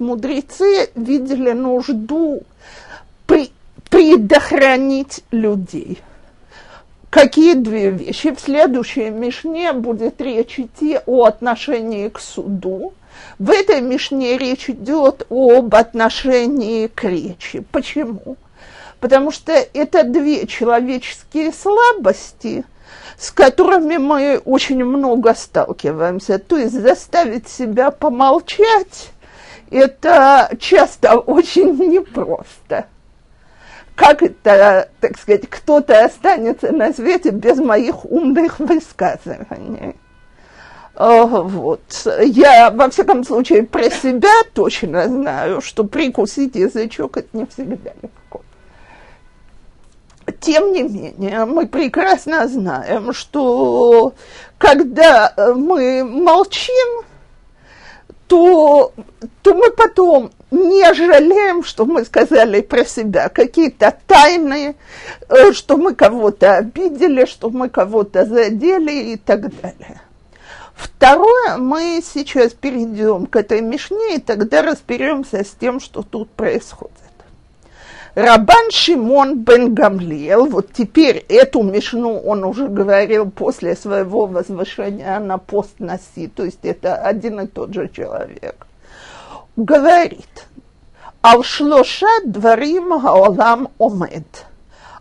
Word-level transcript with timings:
мудрецы 0.00 0.90
видели 0.94 1.52
нужду 1.52 2.42
при, 3.26 3.50
предохранить 3.88 5.22
людей. 5.30 5.98
Какие 7.10 7.54
две 7.54 7.90
вещи? 7.90 8.34
В 8.34 8.40
следующей 8.40 9.10
Мишне 9.10 9.72
будет 9.72 10.20
речь 10.20 10.60
идти 10.60 10.98
о 11.06 11.24
отношении 11.24 12.08
к 12.08 12.20
суду. 12.20 12.92
В 13.38 13.50
этой 13.50 13.80
Мишне 13.80 14.38
речь 14.38 14.70
идет 14.70 15.26
об 15.28 15.74
отношении 15.74 16.86
к 16.86 17.04
речи. 17.04 17.64
Почему? 17.72 18.36
Потому 19.00 19.32
что 19.32 19.52
это 19.52 20.04
две 20.04 20.46
человеческие 20.46 21.52
слабости, 21.52 22.64
с 23.18 23.32
которыми 23.32 23.96
мы 23.96 24.40
очень 24.44 24.84
много 24.84 25.34
сталкиваемся. 25.34 26.38
То 26.38 26.56
есть 26.58 26.80
заставить 26.80 27.48
себя 27.48 27.90
помолчать– 27.90 29.10
это 29.70 30.50
часто 30.58 31.18
очень 31.18 31.76
непросто 31.76 32.86
как 34.00 34.22
это, 34.22 34.88
так 35.00 35.18
сказать, 35.18 35.46
кто-то 35.50 36.02
останется 36.02 36.72
на 36.72 36.90
свете 36.90 37.30
без 37.30 37.58
моих 37.58 38.06
умных 38.06 38.58
высказываний. 38.58 39.94
Вот. 40.94 41.82
Я, 42.24 42.70
во 42.70 42.88
всяком 42.88 43.24
случае, 43.24 43.64
про 43.64 43.90
себя 43.90 44.32
точно 44.54 45.06
знаю, 45.06 45.60
что 45.60 45.84
прикусить 45.84 46.54
язычок– 46.54 47.16
это 47.18 47.28
не 47.34 47.44
всегда 47.44 47.90
легко. 48.02 48.40
Тем 50.40 50.72
не 50.72 50.82
менее, 50.84 51.44
мы 51.44 51.66
прекрасно 51.66 52.48
знаем, 52.48 53.12
что 53.12 54.14
когда 54.56 55.34
мы 55.54 56.04
молчим, 56.04 57.04
то, 58.30 58.92
то 59.42 59.54
мы 59.54 59.72
потом 59.72 60.30
не 60.52 60.94
жалеем, 60.94 61.64
что 61.64 61.84
мы 61.84 62.04
сказали 62.04 62.60
про 62.60 62.84
себя 62.84 63.28
какие-то 63.28 63.98
тайны, 64.06 64.76
э, 65.28 65.52
что 65.52 65.76
мы 65.76 65.96
кого-то 65.96 66.58
обидели, 66.58 67.24
что 67.24 67.50
мы 67.50 67.68
кого-то 67.68 68.26
задели 68.26 69.14
и 69.14 69.16
так 69.16 69.40
далее. 69.60 70.00
Второе, 70.76 71.56
мы 71.56 72.00
сейчас 72.04 72.52
перейдем 72.52 73.26
к 73.26 73.34
этой 73.34 73.62
мишне, 73.62 74.14
и 74.14 74.20
тогда 74.20 74.62
разберемся 74.62 75.44
с 75.44 75.50
тем, 75.50 75.80
что 75.80 76.02
тут 76.02 76.30
происходит. 76.30 77.09
Рабан 78.14 78.70
Шимон 78.70 79.38
бен 79.38 79.74
Гамлиел, 79.74 80.46
вот 80.46 80.72
теперь 80.72 81.24
эту 81.28 81.62
Мишну 81.62 82.18
он 82.18 82.42
уже 82.44 82.66
говорил 82.66 83.30
после 83.30 83.76
своего 83.76 84.26
возвышения 84.26 85.18
на 85.20 85.38
пост 85.38 85.78
Наси, 85.78 86.26
то 86.26 86.44
есть 86.44 86.64
это 86.64 86.96
один 86.96 87.40
и 87.40 87.46
тот 87.46 87.72
же 87.72 87.88
человек, 87.88 88.66
говорит, 89.54 90.48
Алшлоша 91.22 92.08
дворим 92.24 93.00
хаолам 93.00 93.68
омед, 93.78 94.46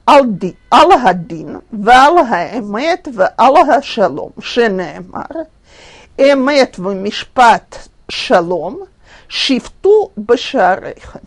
Ал-Хадин, 0.05 1.61
Вал-Хаэмет, 1.71 3.07
Вал-Хашалом, 3.07 4.33
Шенеэмар, 4.39 5.47
Эмет 6.17 6.77
в 6.77 6.93
Мишпат 6.93 7.89
Шалом, 8.07 8.85
Шифту 9.27 10.11
Бешарейхан. 10.15 11.21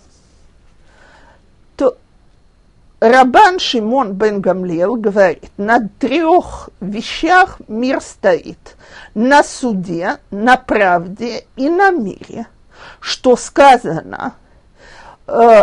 Рабан 3.02 3.58
Шимон 3.58 4.12
бен 4.12 4.40
Гамлиел 4.40 4.96
говорит, 4.96 5.50
на 5.56 5.88
трех 5.98 6.70
вещах 6.80 7.60
мир 7.66 8.00
стоит. 8.00 8.76
На 9.14 9.42
суде, 9.42 10.18
на 10.30 10.56
правде 10.56 11.44
и 11.56 11.68
на 11.68 11.90
мире– 11.90 12.46
что 13.00 13.36
сказано 13.36 14.34
э, 15.26 15.62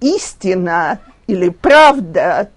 истина 0.00 1.00
или 1.26 1.48
правда 1.48 2.50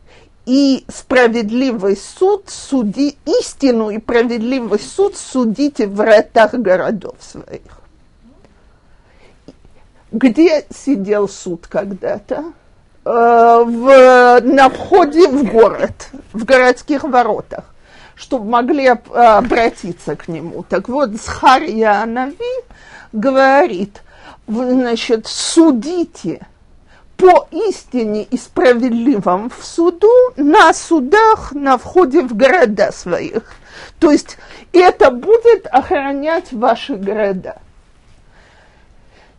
и 0.46 0.84
справедливый 0.90 1.96
суд 1.96 2.50
суди, 2.50 3.18
истину 3.26 3.90
и 3.90 4.00
справедливый 4.00 4.80
суд 4.80 5.16
судите 5.16 5.88
в 5.88 5.96
вратах 5.96 6.54
городов 6.54 7.16
своих. 7.20 7.83
Где 10.14 10.66
сидел 10.70 11.28
суд 11.28 11.68
когда-то? 11.68 12.54
Э, 13.04 13.64
в, 13.66 14.42
на 14.44 14.70
входе 14.70 15.28
в 15.28 15.52
город, 15.52 16.10
в 16.32 16.46
городских 16.46 17.04
воротах 17.04 17.66
чтобы 18.16 18.46
могли 18.50 18.88
обратиться 18.88 20.16
к 20.16 20.28
нему. 20.28 20.64
Так 20.70 20.88
вот, 20.88 21.16
Схария 21.20 22.04
Анави 22.04 22.64
говорит, 23.12 24.04
значит, 24.48 25.26
судите 25.28 26.46
по 27.18 27.48
истине 27.52 28.24
и 28.24 28.38
справедливом 28.38 29.50
в 29.50 29.66
суду 29.66 30.12
на 30.36 30.74
судах 30.74 31.54
на 31.54 31.78
входе 31.78 32.22
в 32.22 32.36
города 32.36 32.92
своих. 32.92 33.44
То 34.00 34.12
есть 34.12 34.38
это 34.74 35.10
будет 35.10 35.68
охранять 35.68 36.52
ваши 36.52 36.96
города. 36.96 37.58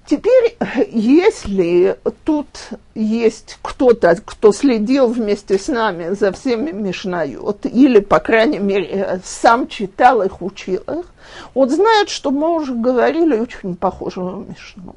Теперь, 0.06 0.58
если 0.90 1.98
тут 2.24 2.46
есть 2.94 3.58
кто-то, 3.62 4.16
кто 4.22 4.52
следил 4.52 5.08
вместе 5.08 5.58
с 5.58 5.68
нами 5.68 6.14
за 6.14 6.30
всеми 6.32 6.72
Мишнайот, 6.72 7.64
или, 7.64 8.00
по 8.00 8.18
крайней 8.18 8.58
мере, 8.58 9.20
сам 9.24 9.66
читал 9.66 10.20
их, 10.22 10.42
учил 10.42 10.82
их, 10.82 11.06
он 11.54 11.70
знает, 11.70 12.10
что 12.10 12.30
мы 12.30 12.50
уже 12.50 12.74
говорили 12.74 13.38
очень 13.38 13.76
похожую 13.76 14.46
Мишну. 14.46 14.94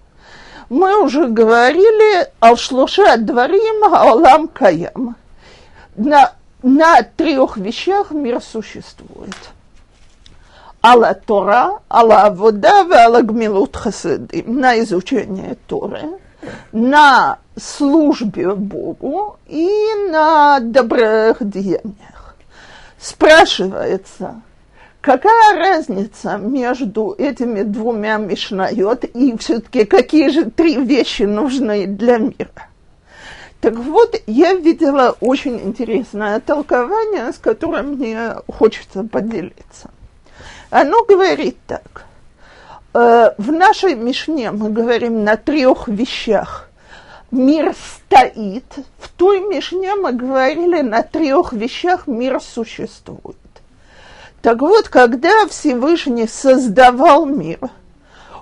Мы 0.69 1.01
уже 1.01 1.27
говорили 1.27 2.27
«Алшлоша 2.41 3.15
дворим 3.15 3.85
алам 3.85 4.49
каям». 4.49 5.15
На, 5.95 6.33
на 6.61 7.01
трех 7.01 7.55
вещах 7.55 8.11
мир 8.11 8.41
существует– 8.41 9.35
Алла 10.89 11.13
Тора, 11.13 11.81
Алла 11.89 12.27
Авода 12.27 12.87
и 12.89 12.93
Алла 12.93 13.21
Гмилут 13.21 13.75
Хасидим, 13.75 14.57
на 14.57 14.79
изучение 14.79 15.57
Торы, 15.67 15.99
на 16.71 17.39
службе 17.57 18.53
Богу 18.53 19.37
и 19.47 19.69
на 20.09 20.61
добрых 20.61 21.37
деяниях. 21.41 22.37
Спрашивается, 22.97 24.41
какая 25.01 25.59
разница 25.59 26.37
между 26.37 27.13
этими 27.17 27.63
двумя 27.63 28.15
Мишнайот 28.15 29.03
и 29.03 29.37
все-таки 29.37 29.83
какие 29.83 30.29
же 30.29 30.49
три 30.49 30.77
вещи 30.77 31.23
нужны 31.23 31.85
для 31.85 32.17
мира? 32.17 32.69
Так 33.59 33.75
вот, 33.75 34.15
я 34.25 34.53
видела 34.53 35.17
очень 35.19 35.59
интересное 35.59 36.39
толкование, 36.39 37.33
с 37.33 37.37
которым 37.39 37.95
мне 37.95 38.35
хочется 38.47 39.03
поделиться. 39.03 39.89
Оно 40.69 41.03
говорит 41.05 41.57
так. 41.65 42.05
Э, 42.93 43.31
в 43.37 43.51
нашей 43.51 43.95
Мишне 43.95 44.51
мы 44.51 44.69
говорим 44.69 45.23
на 45.23 45.37
трех 45.37 45.87
вещах. 45.87 46.67
Мир 47.31 47.73
стоит. 47.75 48.65
В 48.99 49.09
той 49.09 49.39
Мишне 49.39 49.95
мы 49.95 50.11
говорили 50.11 50.81
на 50.81 51.03
трех 51.03 51.53
вещах 51.53 52.07
мир 52.07 52.41
существует. 52.41 53.37
Так 54.41 54.61
вот, 54.61 54.87
когда 54.87 55.47
Всевышний 55.47 56.27
создавал 56.27 57.25
мир, 57.25 57.59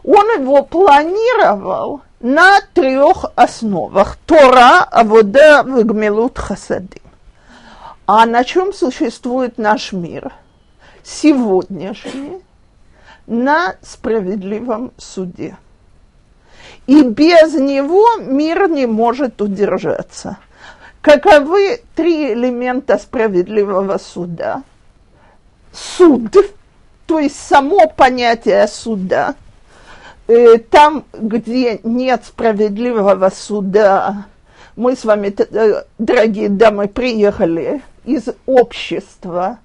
он 0.03 0.39
его 0.39 0.63
планировал 0.63 2.01
на 2.19 2.59
трех 2.73 3.25
основах. 3.35 4.17
Тора, 4.25 4.83
Авода, 4.83 5.63
Вегмелут, 5.63 6.37
Хасадим. 6.37 7.01
А 8.05 8.25
на 8.25 8.43
чем 8.43 8.71
существует 8.71 9.57
наш 9.57 9.93
мир– 9.93 10.31
сегодняшний 11.05 12.41
на 13.27 13.75
справедливом 13.81 14.91
суде. 14.97 15.55
И 16.87 17.01
без 17.03 17.53
него 17.53 18.17
мир 18.17 18.69
не 18.69 18.85
может 18.85 19.41
удержаться. 19.41 20.37
Каковы 21.01 21.81
три 21.95 22.33
элемента 22.33 22.97
справедливого 22.97 23.97
суда? 23.97 24.63
Суд, 25.71 26.35
то 27.05 27.19
есть 27.19 27.39
само 27.39 27.87
понятие 27.87 28.67
суда. 28.67 29.35
Э, 30.27 30.57
там, 30.57 31.05
где 31.13 31.79
нет 31.83 32.25
справедливого 32.25 33.29
суда, 33.29 34.25
мы 34.75 34.95
с 34.95 35.05
вами, 35.05 35.35
э, 35.37 35.83
дорогие 35.99 36.49
дамы, 36.49 36.87
приехали 36.87 37.83
из 38.05 38.23
общества– 38.47 39.59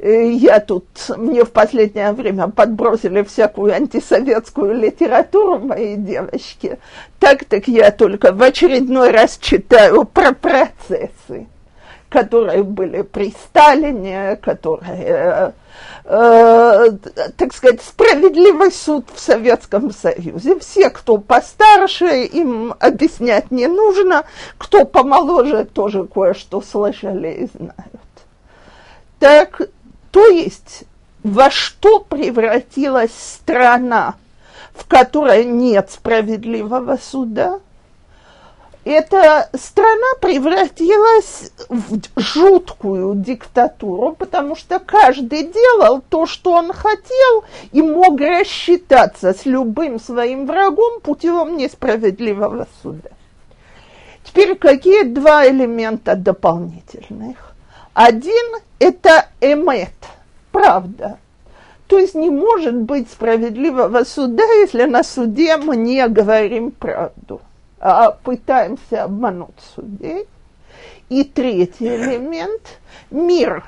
я 0.00 0.60
тут, 0.60 0.86
мне 1.16 1.44
в 1.44 1.50
последнее 1.50 2.12
время 2.12 2.48
подбросили 2.48 3.22
всякую 3.22 3.74
антисоветскую 3.74 4.74
литературу, 4.74 5.58
мои 5.58 5.96
девочки. 5.96 6.78
Так-так 7.18 7.66
я 7.66 7.90
только 7.90 8.32
в 8.32 8.40
очередной 8.42 9.10
раз 9.10 9.38
читаю 9.38 10.04
про 10.04 10.32
процессы, 10.32 11.48
которые 12.08 12.62
были 12.62 13.02
при 13.02 13.32
Сталине, 13.32 14.36
которые, 14.36 15.52
э, 16.04 16.90
так 17.36 17.52
сказать, 17.52 17.82
справедливый 17.82 18.70
суд 18.70 19.06
в 19.12 19.18
Советском 19.18 19.92
Союзе. 19.92 20.60
Все, 20.60 20.90
кто 20.90 21.18
постарше, 21.18 22.22
им 22.24 22.72
объяснять 22.78 23.50
не 23.50 23.66
нужно, 23.66 24.24
кто 24.58 24.84
помоложе, 24.84 25.64
тоже 25.64 26.04
кое-что 26.04 26.62
слышали 26.62 27.28
и 27.28 27.48
знают. 27.56 27.74
Так, 29.18 29.60
то 30.10 30.26
есть, 30.26 30.84
во 31.22 31.50
что 31.50 32.00
превратилась 32.00 33.12
страна, 33.12 34.14
в 34.74 34.86
которой 34.86 35.44
нет 35.44 35.90
справедливого 35.90 36.98
суда– 37.00 37.60
эта 38.88 39.50
страна 39.54 40.14
превратилась 40.18 41.52
в 41.68 42.00
жуткую 42.16 43.16
диктатуру, 43.16 44.14
потому 44.14 44.56
что 44.56 44.78
каждый 44.78 45.42
делал 45.42 46.00
то, 46.08 46.24
что 46.24 46.52
он 46.52 46.72
хотел, 46.72 47.44
и 47.72 47.82
мог 47.82 48.18
рассчитаться 48.18 49.34
с 49.34 49.44
любым 49.44 50.00
своим 50.00 50.46
врагом 50.46 51.00
путем 51.02 51.58
несправедливого 51.58 52.66
суда. 52.82 53.10
Теперь 54.24 54.54
какие 54.56 55.02
два 55.02 55.46
элемента 55.46 56.16
дополнительных? 56.16 57.47
Один– 57.98 58.60
это 58.78 59.26
эмет, 59.40 59.90
правда. 60.52 61.18
То 61.88 61.98
есть 61.98 62.14
не 62.14 62.30
может 62.30 62.76
быть 62.76 63.10
справедливого 63.10 64.04
суда, 64.04 64.44
если 64.60 64.84
на 64.84 65.02
суде 65.02 65.56
мы 65.56 65.74
не 65.74 66.06
говорим 66.06 66.70
правду 66.70 67.40
а, 67.80 68.12
пытаемся 68.12 69.02
обмануть 69.02 69.56
судей. 69.74 70.28
И 71.08 71.24
третий 71.24 71.88
элемент– 71.88 72.62
мир. 73.10 73.64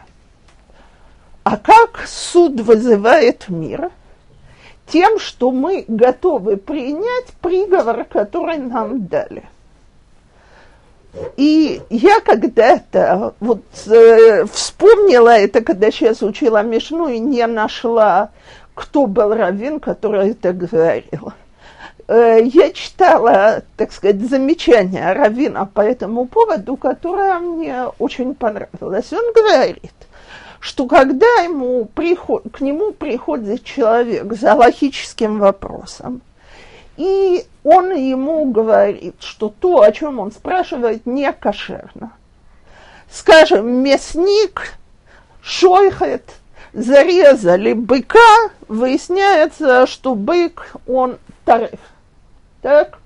А 1.43 1.57
как 1.57 2.07
суд 2.07 2.61
вызывает 2.61 3.49
мир? 3.49 3.91
Тем, 4.87 5.19
что 5.19 5.51
мы 5.51 5.85
готовы 5.89 6.57
принять 6.57 7.33
приговор, 7.41 8.05
который 8.05 8.59
нам 8.59 9.09
дали. 9.09 9.43
И 11.37 11.81
я 11.91 12.21
когда-то 12.21 13.35
вот 13.41 13.65
э, 13.87 14.45
вспомнила 14.47 15.31
это, 15.31 15.61
когда 15.61 15.91
сейчас 15.91 16.23
учила 16.23 16.63
Мишну, 16.63 17.09
и 17.09 17.19
не 17.19 17.47
нашла, 17.47 18.31
кто 18.75 19.07
был 19.07 19.35
раввин, 19.35 19.81
который 19.81 20.31
это 20.31 20.53
говорил. 20.53 21.33
Э, 22.07 22.41
я 22.43 22.73
читала, 22.73 23.63
так 23.77 23.93
сказать, 23.93 24.21
замечание 24.21 25.13
Равина 25.13 25.65
по 25.65 25.81
этому 25.81 26.27
поводу, 26.27 26.77
которое 26.77 27.39
мне 27.39 27.85
очень 27.99 28.35
понравилось. 28.35 29.13
Он 29.13 29.33
говорит, 29.33 29.93
что 30.59 30.87
когда 30.87 31.43
ему 31.43 31.87
приход, 31.87 32.45
к 32.53 32.61
нему 32.61 32.93
приходит 32.93 33.65
человек 33.65 34.33
за 34.35 34.55
логическим 34.55 35.39
вопросом, 35.39 36.21
и 36.97 37.47
он 37.65 37.95
ему 37.95 38.51
говорит, 38.51 39.17
что 39.21 39.49
то, 39.49 39.83
о 39.83 39.93
чем 39.93 40.19
он 40.19 40.33
спрашивает, 40.33 41.07
не 41.07 41.33
кошерно. 41.33 42.13
Скажем, 43.11 43.83
мясник 43.83 44.75
шойхет, 45.43 46.25
зарезали 46.73 47.73
быка, 47.73 48.51
выясняется, 48.69 49.87
что 49.87 50.15
бык, 50.15 50.75
он 50.87 51.19
тариф. 51.45 51.81
Так? 52.63 52.99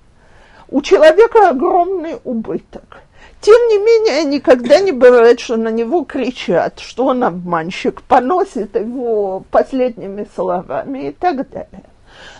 У 0.69 0.81
человека 0.81 1.49
огромный 1.49 2.19
убыток. 2.23 3.01
Тем 3.41 3.67
не 3.69 3.77
менее, 3.77 4.23
никогда 4.23 4.79
не 4.79 4.91
бывает, 4.91 5.39
что 5.39 5.55
на 5.55 5.69
него 5.69 6.03
кричат, 6.03 6.79
что 6.79 7.05
он 7.05 7.23
обманщик, 7.23 8.01
поносит 8.01 8.75
его 8.75 9.43
последними 9.51 10.27
словами 10.35 11.09
и 11.09 11.11
так 11.11 11.47
далее. 11.49 11.83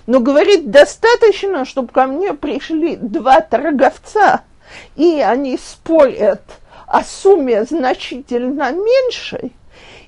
Но 0.08 0.20
говорит, 0.20 0.70
достаточно, 0.70 1.66
чтобы 1.66 1.90
ко 1.92 2.06
мне 2.06 2.34
пришли 2.34 2.96
два 2.96 3.42
торговца, 3.42 4.42
и 4.96 5.20
они 5.20 5.58
спорят 5.58 6.42
о 6.88 7.04
сумме 7.04 7.64
значительно 7.64 8.72
меньшей, 8.72 9.52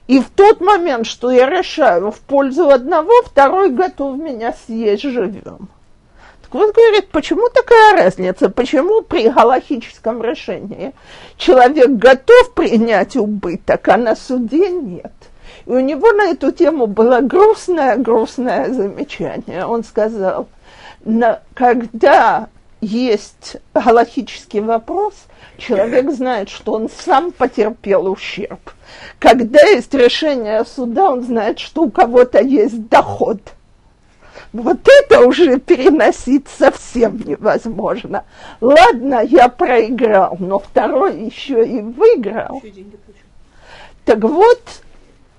и 0.07 0.19
в 0.19 0.29
тот 0.29 0.61
момент, 0.61 1.05
что 1.05 1.31
я 1.31 1.49
решаю 1.49 2.11
в 2.11 2.19
пользу 2.19 2.69
одного, 2.69 3.11
второй 3.25 3.69
готов 3.69 4.17
меня 4.17 4.53
съесть 4.65 5.03
живем. 5.03 5.69
Так 6.43 6.53
вот, 6.53 6.73
говорит, 6.73 7.09
почему 7.09 7.49
такая 7.49 8.03
разница? 8.03 8.49
Почему 8.49 9.01
при 9.01 9.27
галахическом 9.27 10.23
решении 10.23 10.93
человек 11.35 11.89
готов 11.89 12.53
принять 12.53 13.17
убыток, 13.17 13.85
а 13.89 13.97
на 13.97 14.15
суде 14.15 14.69
нет? 14.69 15.11
И 15.67 15.71
у 15.71 15.79
него 15.79 16.11
на 16.13 16.27
эту 16.27 16.51
тему 16.51 16.87
было 16.87 17.19
грустное-грустное 17.19 18.71
замечание. 18.73 19.65
Он 19.65 19.83
сказал, 19.83 20.47
когда 21.53 22.47
есть 22.79 23.57
галахический 23.73 24.61
вопрос, 24.61 25.13
человек 25.57 26.09
знает, 26.11 26.49
что 26.49 26.73
он 26.73 26.89
сам 26.89 27.31
потерпел 27.31 28.09
ущерб. 28.09 28.59
Когда 29.19 29.59
есть 29.61 29.93
решение 29.93 30.63
суда, 30.63 31.11
он 31.11 31.23
знает, 31.23 31.59
что 31.59 31.83
у 31.83 31.91
кого-то 31.91 32.41
есть 32.41 32.87
доход– 32.87 33.39
вот 34.53 34.79
это 34.87 35.27
уже 35.27 35.59
переносить 35.59 36.47
совсем 36.47 37.19
невозможно. 37.25 38.23
Ладно, 38.61 39.21
я 39.21 39.49
проиграл, 39.49 40.37
но 40.39 40.59
второй 40.59 41.25
еще 41.25 41.67
и 41.67 41.81
выиграл. 41.81 42.61
Еще 42.63 42.85
так 44.05 44.19
вот, 44.19 44.61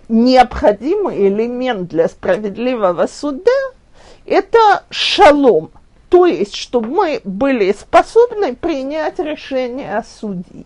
необходимый 0.08 1.28
элемент 1.28 1.88
для 1.88 2.08
справедливого 2.08 3.06
суда– 3.06 3.50
это 4.26 4.84
шалом. 4.90 5.70
То 6.08 6.26
есть, 6.26 6.54
чтобы 6.54 6.88
мы 6.88 7.20
были 7.24 7.72
способны 7.72 8.56
принять 8.56 9.18
решение 9.18 9.98
о 9.98 10.04
судьи. 10.04 10.64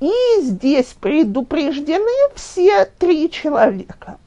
И 0.00 0.12
здесь 0.42 0.94
предупреждены 1.00 2.10
все 2.34 2.84
три 2.84 3.30
человека. 3.30 4.18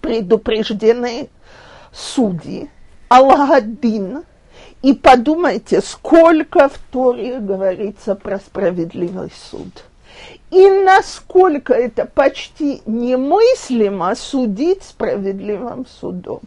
Предупреждены 0.00 1.28
судьи, 1.92 2.70
Алладин, 3.08 4.24
и 4.82 4.94
подумайте, 4.94 5.80
сколько 5.80 6.68
в 6.68 6.78
Торе 6.90 7.38
говорится 7.38 8.16
про 8.16 8.38
справедливый 8.38 9.30
суд. 9.50 9.84
И 10.52 10.68
насколько 10.68 11.72
это 11.72 12.04
почти 12.04 12.82
немыслимо 12.84 14.14
судить 14.14 14.82
справедливым 14.82 15.86
судом. 15.86 16.40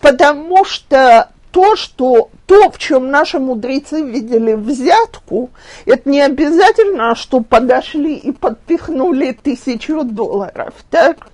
Потому 0.00 0.64
что 0.64 1.30
то, 1.52 1.76
что 1.76 2.30
то, 2.46 2.68
в 2.70 2.78
чем 2.78 3.12
наши 3.12 3.38
мудрецы 3.38 4.02
видели 4.02 4.54
взятку, 4.54 5.50
это 5.86 6.10
не 6.10 6.20
обязательно, 6.20 7.14
что 7.14 7.42
подошли 7.42 8.16
и 8.16 8.32
подпихнули 8.32 9.30
тысячу 9.40 10.02
долларов, 10.02 10.74
так? 10.90 11.28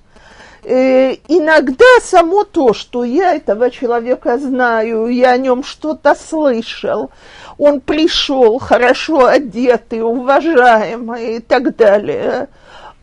Э, 0.68 1.16
иногда 1.28 1.84
само 2.02 2.44
то, 2.44 2.74
что 2.74 3.04
я 3.04 3.34
этого 3.34 3.70
человека 3.70 4.38
знаю, 4.38 5.08
я 5.08 5.30
о 5.30 5.38
нем 5.38 5.64
что-то 5.64 6.14
слышал, 6.14 7.10
он 7.56 7.80
пришел 7.80 8.58
хорошо 8.58 9.26
одетый, 9.26 10.02
уважаемый 10.02 11.36
и 11.36 11.40
так 11.40 11.76
далее, 11.76 12.48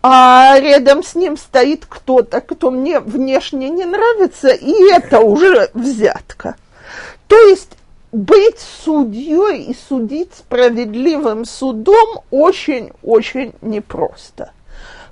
а 0.03 0.59
рядом 0.59 1.03
с 1.03 1.15
ним 1.15 1.35
стоит 1.35 1.85
кто-то, 1.87 2.39
кто 2.41 2.69
мне 2.69 2.99
внешне 2.99 3.69
не 3.69 3.85
нравится, 3.85 4.49
и 4.49 4.91
это 4.91 5.19
уже 5.19 5.69
взятка. 5.73 6.55
То 7.27 7.37
есть 7.47 7.71
быть 8.11 8.59
судьей 8.59 9.63
и 9.63 9.75
судить 9.89 10.33
справедливым 10.35 11.43
судом 11.43 12.21
очень-очень 12.31 13.53
непросто. 13.61 14.51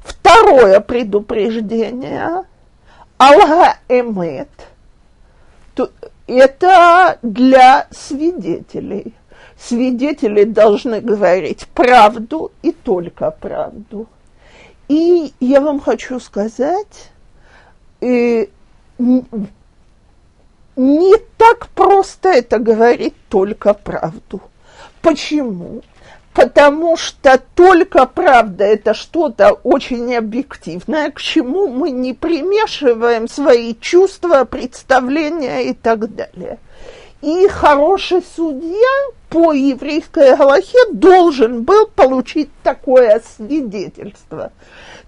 Второе 0.03 0.79
предупреждение– 0.79 2.43
Алга 3.17 3.77
Эмет. 3.87 4.49
Это 6.27 7.19
для 7.21 7.87
свидетелей. 7.91 9.13
Свидетели 9.57 10.43
должны 10.43 10.99
говорить 10.99 11.67
правду 11.73 12.51
и 12.61 12.71
только 12.71 13.31
правду. 13.31 14.07
И 14.89 15.33
я 15.39 15.61
вам 15.61 15.79
хочу 15.79 16.19
сказать, 16.19 17.11
э, 18.01 18.47
не 20.75 21.17
так 21.37 21.67
просто 21.69 22.29
это 22.29 22.59
говорить 22.59 23.15
только 23.29 23.73
правду. 23.73 24.41
Почему? 25.01 25.81
Потому 26.33 26.97
что 26.97 27.41
только 27.55 28.05
правда 28.05 28.63
это 28.63 28.93
что-то 28.93 29.51
очень 29.51 30.15
объективное, 30.15 31.11
к 31.11 31.21
чему 31.21 31.67
мы 31.67 31.91
не 31.91 32.13
примешиваем 32.13 33.27
свои 33.27 33.75
чувства, 33.75 34.43
представления 34.45 35.69
и 35.69 35.73
так 35.73 36.13
далее. 36.15 36.59
И 37.21 37.47
хороший 37.47 38.21
судья 38.35 39.11
по 39.29 39.53
еврейской 39.53 40.35
галахе 40.35 40.77
должен 40.91 41.63
был 41.63 41.87
получить 41.87 42.49
такое 42.63 43.21
свидетельство. 43.37 44.51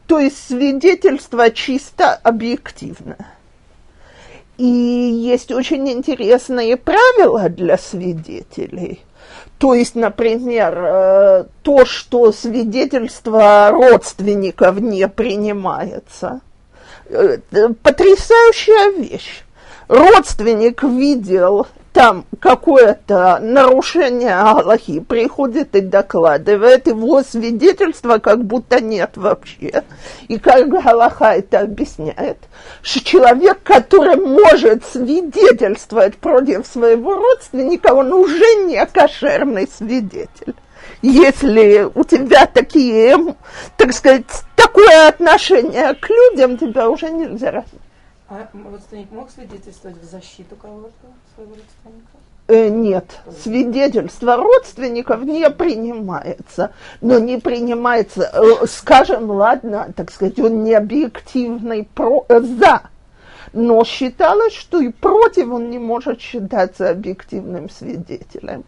То 0.08 0.20
есть 0.20 0.48
свидетельство 0.48 1.50
чисто 1.50 2.13
объективное. 2.13 3.34
И 4.58 4.65
есть 4.65 5.51
очень 5.51 5.89
интересные 5.89 6.77
правила 6.77 7.50
для 7.50 7.77
свидетелей. 7.77 9.01
То 9.57 9.74
есть, 9.74 9.95
например, 9.95 10.77
э, 10.77 11.45
то, 11.62 11.85
что 11.85 12.31
свидетельство 12.33 13.69
родственников 13.71 14.79
не 14.79 15.07
принимается. 15.07 16.41
Э, 17.07 17.38
потрясающая 17.81 19.00
вещь. 19.00 19.44
Родственник 19.88 20.82
видел 20.84 21.68
там 21.94 22.25
какое-то 22.39 23.39
нарушение 23.42 24.36
Аллахи, 24.36 25.00
приходит 25.00 25.75
и 25.75 25.82
докладывает, 25.82 26.88
его 26.88 27.24
свидетельства 27.24 28.18
как 28.18 28.44
будто 28.44 28.82
нет 28.82 29.12
вообще. 29.15 29.84
И 30.27 30.38
как 30.38 30.68
Галаха 30.68 31.36
это 31.36 31.62
объясняет, 31.62 32.38
что 32.82 33.01
человек, 33.01 33.60
который 33.63 34.18
может 34.18 34.84
свидетельствовать 34.86 36.18
против 36.18 36.68
своего 36.68 37.15
родственника, 37.15 37.94
он 37.94 38.12
уже 38.12 38.65
не 38.65 38.86
кошерный 38.88 39.68
свидетель. 39.68 40.56
Если 41.01 41.88
у 41.96 42.04
тебя 42.04 42.46
такие, 42.46 43.36
так 43.77 43.94
сказать, 43.94 44.25
такое 44.58 45.08
отношение 45.08 45.94
к 45.94 46.10
людям, 46.10 46.58
тебя 46.58 46.89
уже 46.89 47.10
нельзя. 47.10 47.63
А 48.27 48.48
родственник 48.72 49.12
мог 49.12 49.29
свидетельствовать 49.29 49.98
в 49.98 50.03
защиту 50.03 50.55
кого-то, 50.55 50.91
своего 51.36 51.53
родственника? 51.53 52.17
Э, 52.48 52.70
нет, 52.70 53.20
свидетельство 53.44 54.36
родственников 54.36 55.24
не 55.24 55.48
принимается, 55.51 56.74
но 57.01 57.20
не 57.20 57.39
принимается, 57.39 58.32
э, 58.34 58.65
скажем, 58.67 59.29
ладно, 59.29 59.94
так 59.96 60.12
сказать, 60.12 60.39
он 60.39 60.63
не 60.63 60.74
объективный 60.74 61.88
про, 61.94 62.25
э, 62.29 62.39
за, 62.41 62.82
но 63.53 63.84
считалось, 63.84 64.53
что 64.53 64.79
и 64.79 64.89
против 64.89 65.51
он 65.51 65.70
не 65.70 65.77
может 65.77 66.20
считаться 66.20 66.89
объективным 66.89 67.70
свидетелем. 67.70 68.63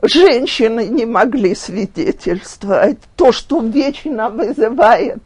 Женщины 0.00 0.86
не 0.86 1.04
могли 1.04 1.54
свидетельствовать. 1.54 2.98
То, 3.16 3.32
что 3.32 3.60
вечно 3.60 4.30
вызывает 4.30 5.22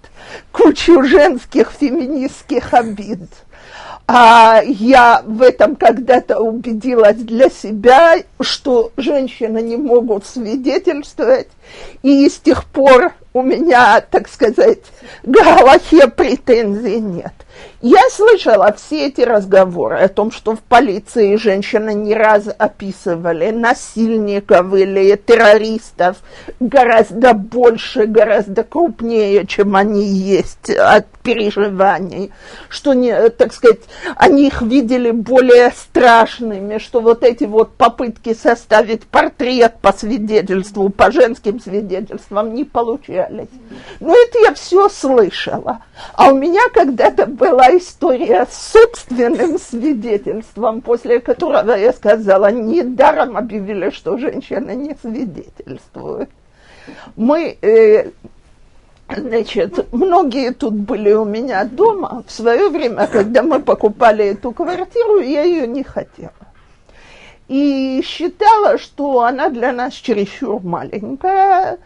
кучу 0.50 1.02
женских 1.04 1.70
феминистских 1.70 2.74
обид– 2.74 3.28
а 4.10 4.62
я 4.64 5.22
в 5.26 5.42
этом 5.42 5.76
когда-то 5.76 6.40
убедилась 6.40 7.18
для 7.18 7.50
себя, 7.50 8.16
что 8.40 8.90
женщины 8.96 9.60
не 9.60 9.76
могут 9.76 10.24
свидетельствовать, 10.26 11.48
и 12.02 12.26
с 12.26 12.38
тех 12.38 12.64
пор 12.64 13.12
у 13.34 13.42
меня, 13.42 14.00
так 14.00 14.28
сказать, 14.28 14.78
Галахе 15.24 16.08
претензий 16.08 17.00
нет. 17.00 17.32
Я 17.80 18.00
слышала 18.10 18.72
все 18.76 19.06
эти 19.06 19.20
разговоры 19.20 19.98
о 19.98 20.08
том, 20.08 20.30
что 20.30 20.56
в 20.56 20.60
полиции 20.60 21.36
женщины 21.36 21.94
не 21.94 22.14
раз 22.14 22.48
описывали 22.58 23.50
насильников 23.50 24.74
или 24.74 25.14
террористов. 25.16 26.16
Гораздо 26.60 27.34
больше, 27.34 28.06
гораздо 28.06 28.64
крупнее, 28.64 29.46
чем 29.46 29.76
они 29.76 30.04
есть. 30.04 30.70
От 30.70 31.06
переживаний, 31.28 32.32
что, 32.70 32.94
не, 32.94 33.28
так 33.28 33.52
сказать, 33.52 33.80
они 34.16 34.46
их 34.46 34.62
видели 34.62 35.10
более 35.10 35.70
страшными, 35.72 36.78
что 36.78 37.00
вот 37.00 37.22
эти 37.22 37.44
вот 37.44 37.74
попытки 37.74 38.32
составить 38.32 39.04
портрет 39.04 39.74
по 39.82 39.92
свидетельству, 39.92 40.88
по 40.88 41.10
женским 41.10 41.60
свидетельствам 41.60 42.54
не 42.54 42.64
получались. 42.64 43.48
Но 44.00 44.14
это 44.14 44.38
я 44.38 44.54
все 44.54 44.88
слышала. 44.88 45.82
А 46.14 46.32
у 46.32 46.38
меня 46.38 46.62
когда-то 46.72 47.26
была 47.26 47.76
история 47.76 48.46
с 48.50 48.72
собственным 48.72 49.58
свидетельством, 49.58 50.80
после 50.80 51.20
которого 51.20 51.72
я 51.72 51.92
сказала, 51.92 52.50
недаром 52.50 53.36
объявили, 53.36 53.90
что 53.90 54.16
женщины 54.16 54.74
не 54.74 54.96
свидетельствуют. 55.02 56.30
Мы, 57.16 57.58
э, 57.60 58.10
значит, 59.16 59.92
многие 59.92 60.52
тут 60.52 60.74
были 60.74 61.12
у 61.12 61.24
меня 61.24 61.64
дома. 61.64 62.24
В 62.26 62.32
свое 62.32 62.68
время, 62.68 63.06
когда 63.06 63.42
мы 63.42 63.60
покупали 63.60 64.26
эту 64.26 64.52
квартиру, 64.52 65.20
я 65.20 65.42
ее 65.42 65.66
не 65.66 65.82
хотела. 65.82 66.32
И 67.48 68.02
считала, 68.04 68.76
что 68.78 69.22
она 69.22 69.48
для 69.48 69.72
нас 69.72 69.94
чересчур 69.94 70.60
маленькая. 70.62 71.78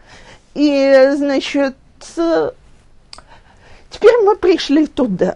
И, 0.53 1.11
значит, 1.15 1.75
Теперь 3.93 4.17
мы 4.23 4.35
пришли 4.35 4.87
туда, 4.87 5.35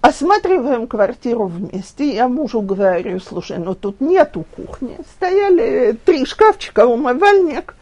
осматриваем 0.00 0.86
квартиру 0.86 1.46
вместе. 1.46 2.14
Я 2.14 2.28
мужу 2.28 2.60
говорю, 2.60 3.18
слушай, 3.18 3.58
ну 3.58 3.74
тут 3.74 4.00
нету 4.00 4.44
кухни. 4.54 4.96
Стояли 5.16 5.98
три 6.04 6.24
шкафчика, 6.24 6.86
умывальник. 6.86 7.74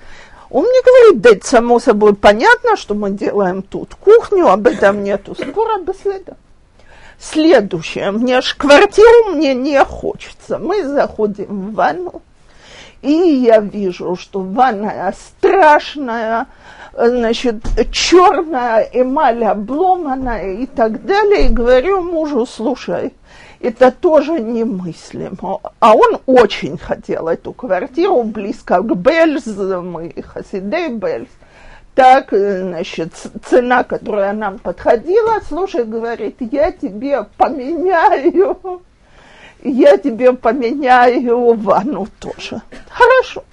Он 0.51 0.65
мне 0.65 0.83
говорит, 0.83 1.21
да 1.21 1.31
это 1.31 1.47
само 1.47 1.79
собой 1.79 2.15
понятно, 2.15 2.77
что 2.77 2.95
мы 2.95 3.11
делаем 3.11 3.63
тут 3.63 3.95
кухню, 3.95 4.49
об 4.49 4.67
этом 4.67 5.03
нету 5.03 5.35
спора, 5.35 5.81
без 5.81 6.01
следа. 6.01 6.35
Следующее, 7.19 8.11
мне 8.11 8.41
ж 8.41 8.55
квартиру 8.55 9.31
мне 9.35 9.55
не 9.55 9.83
хочется. 9.85 10.59
Мы 10.59 10.85
заходим 10.85 11.71
в 11.71 11.75
ванну, 11.75 12.23
и 13.03 13.11
я 13.11 13.61
вижу, 13.61 14.17
что 14.17 14.41
ванная 14.41 15.15
страшная, 15.19 16.47
значит, 16.93 17.57
черная 17.91 18.89
эмаль 18.93 19.45
обломанная 19.45 20.55
и 20.55 20.67
так 20.67 21.05
далее, 21.05 21.47
и 21.47 21.53
говорю 21.53 22.03
мужу, 22.03 22.47
слушай, 22.47 23.15
это 23.65 23.91
тоже 23.91 24.41
немыслимо. 24.41 25.61
А 25.81 25.95
он 25.95 26.21
очень 26.27 26.77
хотел 26.77 27.29
эту 27.29 27.53
квартиру 27.53 28.23
близко 28.25 28.81
к 28.83 28.95
Бельз, 28.95 29.47
мы 29.47 30.15
хасидей 30.23 30.89
Бельз. 30.89 31.29
Так, 31.95 32.31
значит, 32.31 33.13
цена, 33.49 33.85
которая 33.85 34.33
нам 34.33 34.59
подходила, 34.59 35.41
слушай, 35.49 35.85
говорит, 35.85 36.37
я 36.41 36.73
тебе 36.73 37.25
поменяю, 37.37 38.83
я 39.63 39.97
тебе 39.97 40.33
поменяю 40.33 41.55
ванну 41.55 42.09
тоже. 42.19 42.61
Хорошо. 42.91 43.45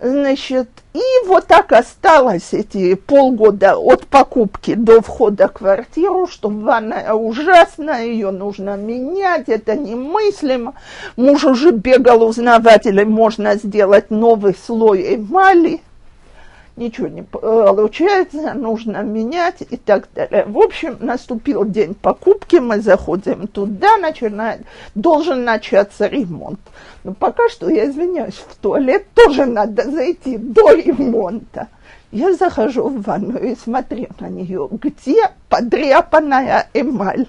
Значит, 0.00 0.68
и 0.92 1.26
вот 1.26 1.46
так 1.46 1.70
осталось 1.72 2.52
эти 2.52 2.94
полгода 2.94 3.76
от 3.76 4.06
покупки 4.08 4.74
до 4.74 5.00
входа 5.00 5.46
в 5.46 5.52
квартиру, 5.52 6.26
что 6.26 6.48
ванная 6.48 7.12
ужасная, 7.12 8.06
ее 8.06 8.32
нужно 8.32 8.76
менять, 8.76 9.48
это 9.48 9.76
немыслимо. 9.76 10.74
Муж 11.16 11.44
уже 11.44 11.70
бегал 11.70 12.24
узнавать, 12.24 12.86
или 12.86 13.04
можно 13.04 13.54
сделать 13.54 14.10
новый 14.10 14.56
слой 14.66 15.14
эмали 15.14 15.80
ничего 16.80 17.08
не 17.08 17.22
получается, 17.22 18.54
нужно 18.54 19.02
менять 19.02 19.62
и 19.68 19.76
так 19.76 20.08
далее. 20.14 20.44
В 20.46 20.58
общем, 20.58 20.96
наступил 21.00 21.64
день 21.64 21.94
покупки, 21.94 22.56
мы 22.56 22.80
заходим 22.80 23.46
туда, 23.46 23.98
начинает, 23.98 24.62
должен 24.94 25.44
начаться 25.44 26.06
ремонт. 26.06 26.60
Но 27.02 27.14
пока 27.14 27.48
что, 27.48 27.70
я 27.70 27.88
извиняюсь, 27.88 28.34
в 28.34 28.56
туалет 28.56 29.06
тоже 29.14 29.46
надо 29.46 29.90
зайти 29.90 30.36
до 30.36 30.72
ремонта. 30.72 31.68
Я 32.12 32.34
захожу 32.34 32.88
в 32.88 33.02
ванну 33.02 33.38
и 33.38 33.54
смотрю 33.54 34.08
на 34.18 34.28
нее, 34.28 34.68
где 34.70 35.30
подряпанная 35.48 36.68
эмаль. 36.74 37.26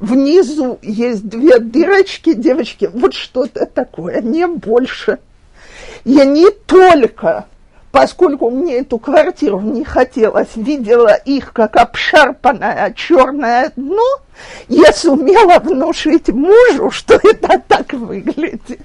Внизу 0.00 0.78
есть 0.82 1.28
две 1.28 1.58
дырочки, 1.58 2.34
девочки, 2.34 2.90
вот 2.92 3.14
что-то 3.14 3.66
такое, 3.66 4.20
не 4.20 4.46
больше. 4.46 5.18
Я 6.04 6.24
не 6.24 6.50
только 6.50 7.46
поскольку 7.90 8.50
мне 8.50 8.78
эту 8.78 8.98
квартиру 8.98 9.60
не 9.60 9.84
хотелось, 9.84 10.54
видела 10.54 11.14
их 11.14 11.52
как 11.52 11.76
обшарпанное 11.76 12.92
черное 12.96 13.72
дно, 13.76 14.20
я 14.68 14.92
сумела 14.92 15.58
внушить 15.58 16.28
мужу, 16.28 16.90
что 16.90 17.14
это 17.14 17.60
так 17.66 17.92
выглядит. 17.92 18.80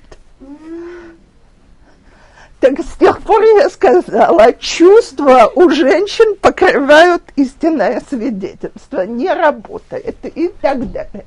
Так 2.59 2.79
с 2.79 2.97
тех 2.97 3.21
пор 3.21 3.43
я 3.43 3.69
сказала, 3.69 4.51
чувства 4.53 5.51
у 5.53 5.69
женщин 5.69 6.35
покрывают 6.35 7.21
истинное 7.35 8.01
свидетельство, 8.09 9.05
не 9.05 9.31
работает 9.31 10.17
и 10.23 10.47
так 10.61 10.91
далее. 10.91 11.25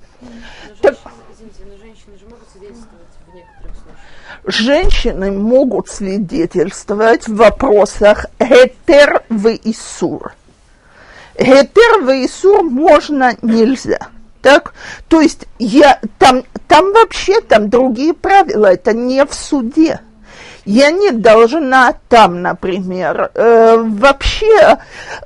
Так, 0.81 0.97
женщины 4.49 5.31
могут 5.31 5.89
свидетельствовать 5.89 7.29
в 7.29 7.37
вопросах 7.37 8.27
гетер 8.41 9.23
в 9.29 9.49
Исур. 9.65 10.35
Гетер 11.39 12.03
в 12.03 12.25
Исур 12.25 12.63
можно, 12.63 13.37
нельзя. 13.43 14.09
Так? 14.43 14.75
То 15.09 15.21
есть 15.21 15.47
я, 15.59 16.01
там 16.19 16.45
там 16.69 16.93
вообще 16.93 17.41
там 17.41 17.71
другие 17.71 18.15
правила, 18.15 18.67
это 18.67 18.93
не 18.93 19.25
в 19.25 19.35
суде. 19.35 20.01
Я 20.65 20.91
не 20.91 21.13
должна 21.13 21.95
там, 22.09 22.43
например, 22.43 23.31
э, 23.35 23.77
вообще 23.79 24.79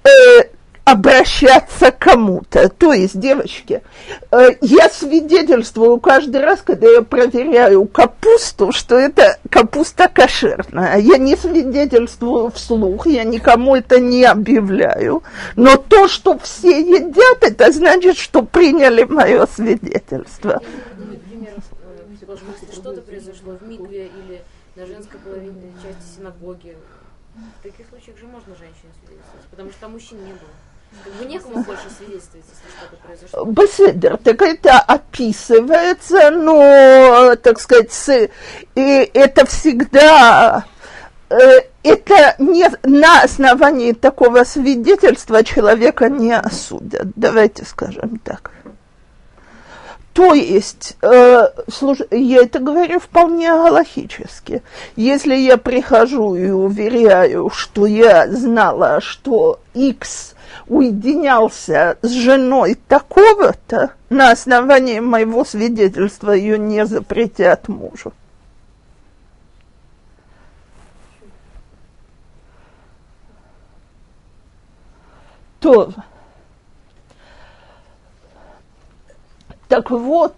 э, 0.04 0.44
обращаться 0.84 1.92
к 1.92 1.98
кому-то. 1.98 2.68
То 2.68 2.92
есть, 2.92 3.18
девочки, 3.18 3.82
э, 4.30 4.50
я 4.60 4.88
свидетельствую 4.88 6.00
каждый 6.00 6.40
раз, 6.40 6.60
когда 6.62 6.88
я 6.88 7.02
проверяю 7.02 7.86
капусту, 7.86 8.72
что 8.72 8.96
это 8.96 9.38
капуста 9.48 10.08
кошерная. 10.08 10.98
Я 10.98 11.18
не 11.18 11.36
свидетельствую 11.36 12.50
вслух, 12.50 13.06
я 13.06 13.24
никому 13.24 13.76
это 13.76 14.00
не 14.00 14.24
объявляю. 14.24 15.22
Но 15.56 15.76
то, 15.76 16.08
что 16.08 16.38
все 16.38 16.80
едят, 16.80 17.42
это 17.42 17.72
значит, 17.72 18.18
что 18.18 18.42
приняли 18.42 19.04
мое 19.04 19.46
свидетельство. 19.46 20.60
Например, 20.98 21.54
что-то 22.72 23.02
произошло 23.02 23.56
в 23.60 23.68
Микве 23.68 24.06
или 24.06 24.42
на 24.74 24.86
женской 24.86 25.20
половине 25.20 25.72
части 25.82 26.16
синагоги, 26.16 26.76
в 27.34 27.62
таких 27.62 27.88
случаях 27.88 28.18
же 28.18 28.26
можно 28.26 28.54
женщине 28.56 28.92
свидетельствовать, 29.00 29.46
потому 29.50 29.70
что 29.70 29.80
там 29.80 29.92
мужчин 29.92 30.18
не 30.18 30.32
было. 30.32 30.50
Бы 31.18 31.24
некому 31.26 31.62
больше 31.64 31.90
свидетельствовать, 31.96 32.46
если 32.48 32.70
что-то 32.76 32.96
произошло. 33.04 34.16
Так 34.18 34.42
это 34.42 34.78
описывается, 34.78 36.30
но, 36.30 37.36
так 37.36 37.58
сказать, 37.60 38.30
и 38.74 39.10
это 39.12 39.44
всегда, 39.46 40.64
э, 41.28 41.60
это 41.82 42.34
не 42.38 42.70
на 42.84 43.22
основании 43.22 43.92
такого 43.92 44.44
свидетельства 44.44 45.42
человека 45.42 46.08
не 46.08 46.36
осудят. 46.36 47.08
Давайте 47.16 47.64
скажем 47.64 48.18
так. 48.18 48.52
То 50.12 50.34
есть, 50.34 50.96
э, 51.00 51.48
служ... 51.70 51.98
я 52.10 52.42
это 52.42 52.58
говорю 52.58 53.00
вполне 53.00 53.50
галахически. 53.50 54.62
Если 54.94 55.34
я 55.34 55.56
прихожу 55.56 56.34
и 56.34 56.50
уверяю, 56.50 57.48
что 57.48 57.86
я 57.86 58.28
знала, 58.28 59.00
что 59.00 59.60
X 59.72 60.34
уединялся 60.68 61.96
с 62.02 62.10
женой 62.10 62.78
такого-то, 62.88 63.92
на 64.10 64.30
основании 64.30 65.00
моего 65.00 65.46
свидетельства 65.46 66.32
ее 66.32 66.58
не 66.58 66.84
запретят 66.84 67.68
мужу. 67.68 68.12
То, 75.58 75.92
так 79.72 79.90
вот, 79.90 80.34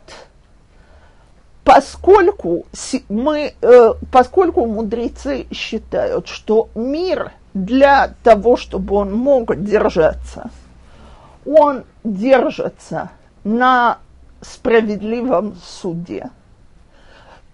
поскольку 1.64 2.66
мы, 3.08 3.54
э, 3.60 3.92
поскольку 4.12 4.64
мудрецы 4.64 5.46
считают, 5.50 6.28
что 6.28 6.68
мир– 6.76 7.32
для 7.52 8.14
того, 8.22 8.56
чтобы 8.56 8.94
он 8.94 9.12
мог 9.12 9.56
держаться, 9.56 10.50
он 11.44 11.82
держится 12.04 13.10
на 13.42 13.98
справедливом 14.40 15.56
суде, 15.64 16.30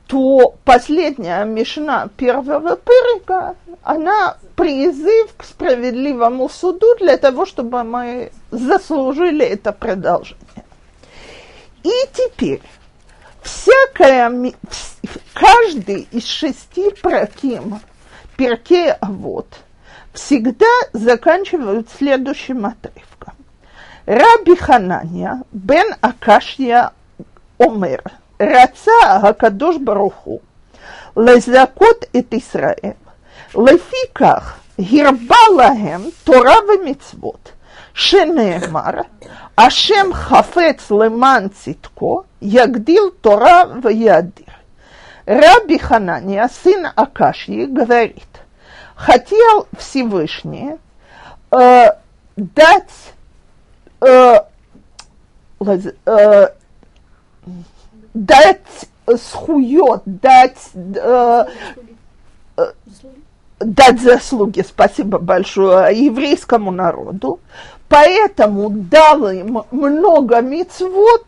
то 0.07 0.55
последняя 0.65 1.45
мешна 1.45 2.09
первого 2.15 2.77
перека, 2.77 3.55
она 3.83 4.37
призыв 4.55 5.35
к 5.35 5.45
справедливому 5.45 6.51
суду 6.51 6.95
для 6.99 7.17
того, 7.17 7.47
чтобы 7.47 7.85
мы 7.85 8.33
заслужили 8.51 9.47
это 9.47 9.73
продолжение. 9.73 10.65
И 11.83 11.91
теперь 12.13 12.63
всякая, 13.43 14.53
каждый 15.33 16.09
из 16.11 16.27
шести 16.27 16.91
проким 17.03 17.81
перке 18.37 18.99
вот 19.01 19.47
всегда 20.13 20.67
заканчивают 20.93 21.89
следующим 21.97 22.67
отрывком. 22.67 23.35
Раби 24.07 24.57
Хананья 24.57 25.43
бен 25.53 25.95
Акашья 26.01 26.93
Омер 27.59 28.03
Раца 28.39 29.21
Акадош 29.23 29.77
Баруху 29.77 30.43
Лезакот 31.15 32.09
эт 32.13 32.33
Исраэль 32.33 32.97
Лефиках 33.55 34.59
Гирбалахем 34.77 36.12
Тора 36.25 36.77
Мицвот– 36.83 37.55
שנאמר, 37.93 39.02
השם 39.58 40.13
חפץ 40.13 40.91
למען 40.91 41.48
צדקו, 41.48 42.21
יגדיל 42.41 43.04
תורה 43.21 43.63
ויאדיר. 43.84 44.45
Раби 45.28 45.80
Ханания, 45.80 46.48
сын 46.48 46.86
Акашьи, 46.95 47.65
говорит, 47.65 48.28
хотел 48.95 49.67
Всевышний 49.76 50.76
э, 51.52 51.88
дать 52.38 53.13
э, 54.02 54.39
э, 55.60 56.48
дать 58.13 58.60
схует, 59.17 60.02
дать 60.06 60.69
э, 60.76 61.45
э, 62.58 62.71
дать 63.60 64.02
заслуги, 64.02 64.62
спасибо 64.62 65.17
большое, 65.17 66.06
еврейскому 66.06 66.71
народу, 66.71 67.39
поэтому 67.90 68.70
дал 68.70 69.29
им 69.29 69.64
много 69.70 70.40
мецвод 70.40 71.26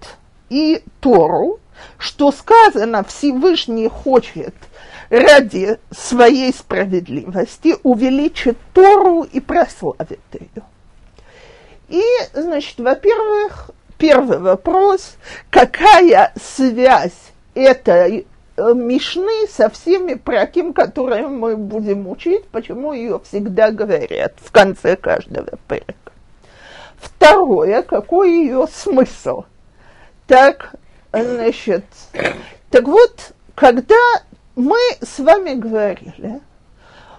и 0.48 0.83
Тору, 1.01 1.61
что 1.98 2.33
сказано, 2.33 3.05
Всевышний 3.05 3.88
хочет– 3.88 4.55
ради 5.12 5.79
своей 5.90 6.55
справедливости 6.55 7.77
увеличит 7.83 8.57
Тору 8.72 9.25
и 9.25 9.40
прославит 9.40 10.20
ее. 10.33 10.62
И, 11.88 12.03
значит, 12.33 12.79
во-первых, 12.79 13.70
первый 13.98 14.38
вопрос, 14.38 15.16
какая 15.51 16.33
связь 16.42 17.12
этой 17.55 18.27
э, 18.57 18.72
Мишны 18.75 19.46
со 19.51 19.68
всеми 19.68 20.14
праким, 20.14 20.72
которые 20.72 21.29
мы 21.29 21.59
будем 21.59 22.09
учить, 22.09 22.46
почему 22.46 22.94
ее 22.94 23.20
всегда 23.29 23.70
говорят 23.70 24.33
в 24.42 24.51
конце 24.51 24.96
каждого 24.96 25.59
прека. 25.68 25.94
Второе, 27.03 27.83
какой 27.83 28.31
ее 28.31 28.67
смысл? 28.73 29.45
Так, 30.29 30.75
значит, 31.12 31.85
так 32.71 32.85
вот, 32.85 33.33
когда 33.57 33.97
мы 34.55 34.79
с 35.01 35.19
вами 35.19 35.55
говорили, 35.55 36.41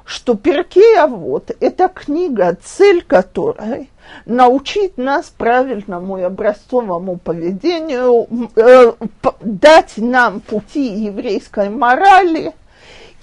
что 0.05 0.35
Перкея 0.35 1.07
вот 1.07 1.51
это 1.59 1.89
книга, 1.89 2.57
цель 2.63 3.03
которой 3.03 3.89
научить 4.25 4.97
нас 4.97 5.33
правильному 5.37 6.17
и 6.17 6.21
образцовому 6.21 7.17
поведению, 7.17 8.27
э, 8.55 8.93
дать 9.41 9.93
нам 9.97 10.39
пути 10.39 10.87
еврейской 11.05 11.69
морали, 11.69 12.53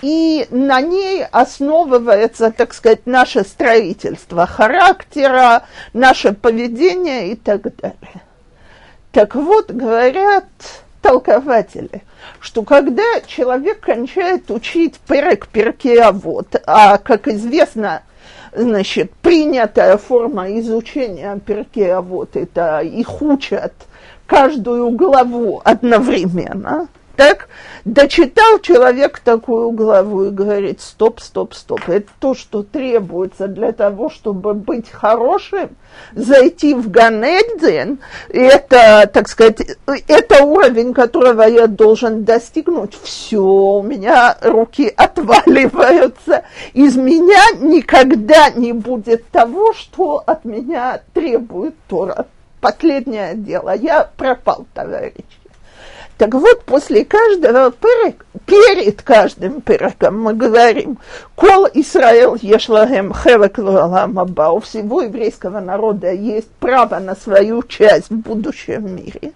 и 0.03 0.47
на 0.51 0.81
ней 0.81 1.25
основывается, 1.25 2.51
так 2.51 2.75
сказать, 2.75 3.07
наше 3.07 3.43
строительство 3.43 4.47
характера, 4.47 5.65
наше 5.93 6.33
поведение 6.33 7.33
и 7.33 7.37
так 7.37 7.63
далее. 7.77 8.23
Так 9.13 9.35
вот, 9.35 9.71
говорят, 9.71 10.45
толкователи, 11.03 12.03
что 12.39 12.63
когда 12.63 13.21
человек 13.27 13.81
кончает 13.81 14.51
учить 14.51 14.99
перек 15.01 15.49
перке 15.49 16.11
вот, 16.11 16.61
а, 16.67 16.99
как 16.99 17.29
известно, 17.29 18.03
значит, 18.55 19.13
принятая 19.23 19.97
форма 19.97 20.59
изучения 20.59 21.39
перке 21.45 22.01
вот, 22.01 22.37
это 22.37 22.81
их 22.81 23.21
учат 23.21 23.73
каждую 24.27 24.91
главу 24.91 25.61
одновременно– 25.65 26.89
так 27.21 27.49
дочитал 27.85 28.61
человек 28.61 29.19
такую 29.19 29.73
главу 29.73 30.25
и 30.25 30.31
говорит, 30.31 30.81
стоп, 30.81 31.21
стоп, 31.21 31.53
стоп, 31.53 31.87
это 31.87 32.09
то, 32.19 32.35
что 32.35 32.63
требуется 32.63 33.47
для 33.47 33.73
того, 33.73 34.09
чтобы 34.09 34.55
быть 34.55 34.91
хорошим, 34.91 35.77
зайти 36.15 36.73
в 36.73 36.91
Ганедзен, 36.91 37.99
это, 38.31 39.07
так 39.13 39.29
сказать, 39.29 39.61
это 40.09 40.45
уровень, 40.45 40.95
которого 40.95 41.43
я 41.43 41.67
должен 41.67 42.25
достигнуть. 42.25 42.99
Все, 43.03 43.39
у 43.39 43.83
меня 43.83 44.39
руки 44.41 44.91
отваливаются. 44.97 46.45
Из 46.73 46.97
меня 46.97 47.43
никогда 47.61 48.49
не 48.49 48.73
будет 48.73 49.29
того, 49.29 49.75
что 49.75 50.23
от 50.25 50.47
меня 50.47 51.03
требует 51.13 51.75
Тора. 51.87 52.25
Последнее 52.63 53.35
дело. 53.35 53.75
Я 53.75 54.11
пропал, 54.17 54.65
товарищ. 54.73 55.40
Так 56.21 56.35
вот, 56.35 56.65
после 56.67 57.07
каждого 57.07 57.71
пырок, 57.71 58.27
перед 58.45 59.01
каждым 59.01 59.63
пыроком 59.63 60.21
мы 60.21 60.35
говорим, 60.35 60.99
«Кол 61.35 61.67
Исраил 61.73 62.35
ешлагем 62.35 63.15
хевек 63.15 63.59
аба». 63.59 64.51
У 64.51 64.61
всего 64.61 65.01
еврейского 65.01 65.61
народа 65.61 66.13
есть 66.13 66.51
право 66.61 66.99
на 66.99 67.17
свою 67.17 67.63
часть 67.63 68.11
в 68.11 68.17
будущем 68.17 68.97
мире. 68.97 69.33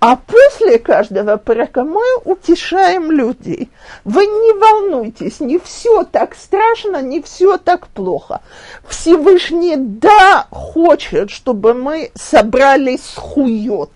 А 0.00 0.16
после 0.16 0.80
каждого 0.80 1.36
порока 1.36 1.84
мы 1.84 2.02
утешаем 2.24 3.12
людей. 3.12 3.70
Вы 4.04 4.26
не 4.26 4.58
волнуйтесь, 4.58 5.38
не 5.38 5.60
все 5.60 6.02
так 6.02 6.34
страшно, 6.34 7.02
не 7.02 7.22
все 7.22 7.56
так 7.56 7.86
плохо. 7.86 8.40
Всевышний, 8.88 9.76
да, 9.76 10.48
хочет, 10.50 11.30
чтобы 11.30 11.74
мы 11.74 12.10
собрались 12.16 13.04
с 13.04 13.14
хует, 13.14 13.90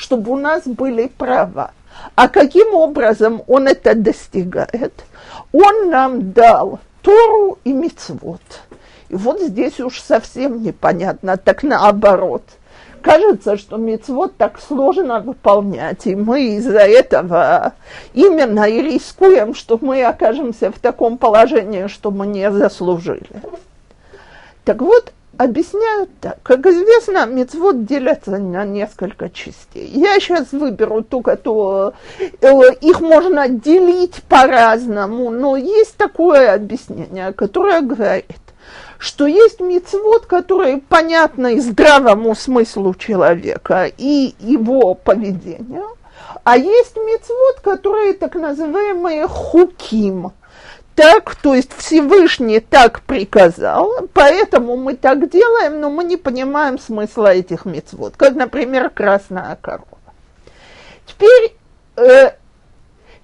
чтобы 0.00 0.32
у 0.32 0.36
нас 0.36 0.62
были 0.64 1.08
права. 1.08 1.72
А 2.14 2.28
каким 2.28 2.74
образом 2.74 3.42
он 3.46 3.68
это 3.68 3.94
достигает? 3.94 5.04
Он 5.52 5.90
нам 5.90 6.32
дал 6.32 6.80
Тору 7.02 7.58
и 7.64 7.72
Мицвод. 7.72 8.40
И 9.10 9.14
вот 9.14 9.40
здесь 9.40 9.78
уж 9.80 10.00
совсем 10.00 10.62
непонятно, 10.62 11.36
так 11.36 11.62
наоборот– 11.62 12.42
кажется, 13.00 13.56
что 13.56 13.76
мецвод 13.76 14.36
так 14.36 14.60
сложно 14.60 15.20
выполнять, 15.20 16.06
и 16.06 16.14
мы 16.14 16.56
из-за 16.56 16.80
этого 16.80 17.72
именно 18.14 18.64
и 18.64 18.82
рискуем, 18.82 19.54
что 19.54 19.78
мы 19.80 20.04
окажемся 20.04 20.70
в 20.70 20.78
таком 20.78 21.18
положении, 21.18 21.86
что 21.88 22.10
мы 22.10 22.26
не 22.26 22.50
заслужили. 22.50 23.42
Так 24.64 24.82
вот, 24.82 25.12
объясняют 25.44 26.10
так. 26.20 26.38
Как 26.42 26.66
известно, 26.66 27.24
мецвод 27.24 27.86
делятся 27.86 28.32
на 28.32 28.64
несколько 28.64 29.30
частей. 29.30 29.88
Я 29.88 30.20
сейчас 30.20 30.52
выберу 30.52 31.02
ту, 31.02 31.22
которую 31.22 31.94
э, 32.18 32.74
их 32.82 33.00
можно 33.00 33.48
делить 33.48 34.22
по-разному, 34.28 35.30
но 35.30 35.56
есть 35.56 35.96
такое 35.96 36.52
объяснение, 36.52 37.32
которое 37.32 37.80
говорит, 37.80 38.40
что 38.98 39.26
есть 39.26 39.60
мицвод, 39.60 40.26
которые 40.26 40.76
понятны 40.76 41.58
здравому 41.58 42.34
смыслу 42.34 42.94
человека 42.94 43.90
и 43.96 44.34
его 44.40 44.92
поведению, 44.92 45.96
а 46.44 46.58
есть 46.58 46.96
мицвод, 46.96 47.60
которые 47.62 48.12
так 48.12 48.34
называемые 48.34 49.26
хуким. 49.26 50.32
Так, 51.00 51.34
то 51.36 51.54
есть 51.54 51.72
Всевышний 51.78 52.60
так 52.60 53.00
приказал, 53.00 54.06
поэтому 54.12 54.76
мы 54.76 54.94
так 54.96 55.30
делаем, 55.30 55.80
но 55.80 55.88
мы 55.88 56.04
не 56.04 56.18
понимаем 56.18 56.78
смысла 56.78 57.32
этих 57.32 57.64
мицвод, 57.64 58.18
как, 58.18 58.34
например, 58.34 58.90
красная 58.90 59.56
корова. 59.62 59.86
Теперь 61.06 61.56
э, 61.96 62.32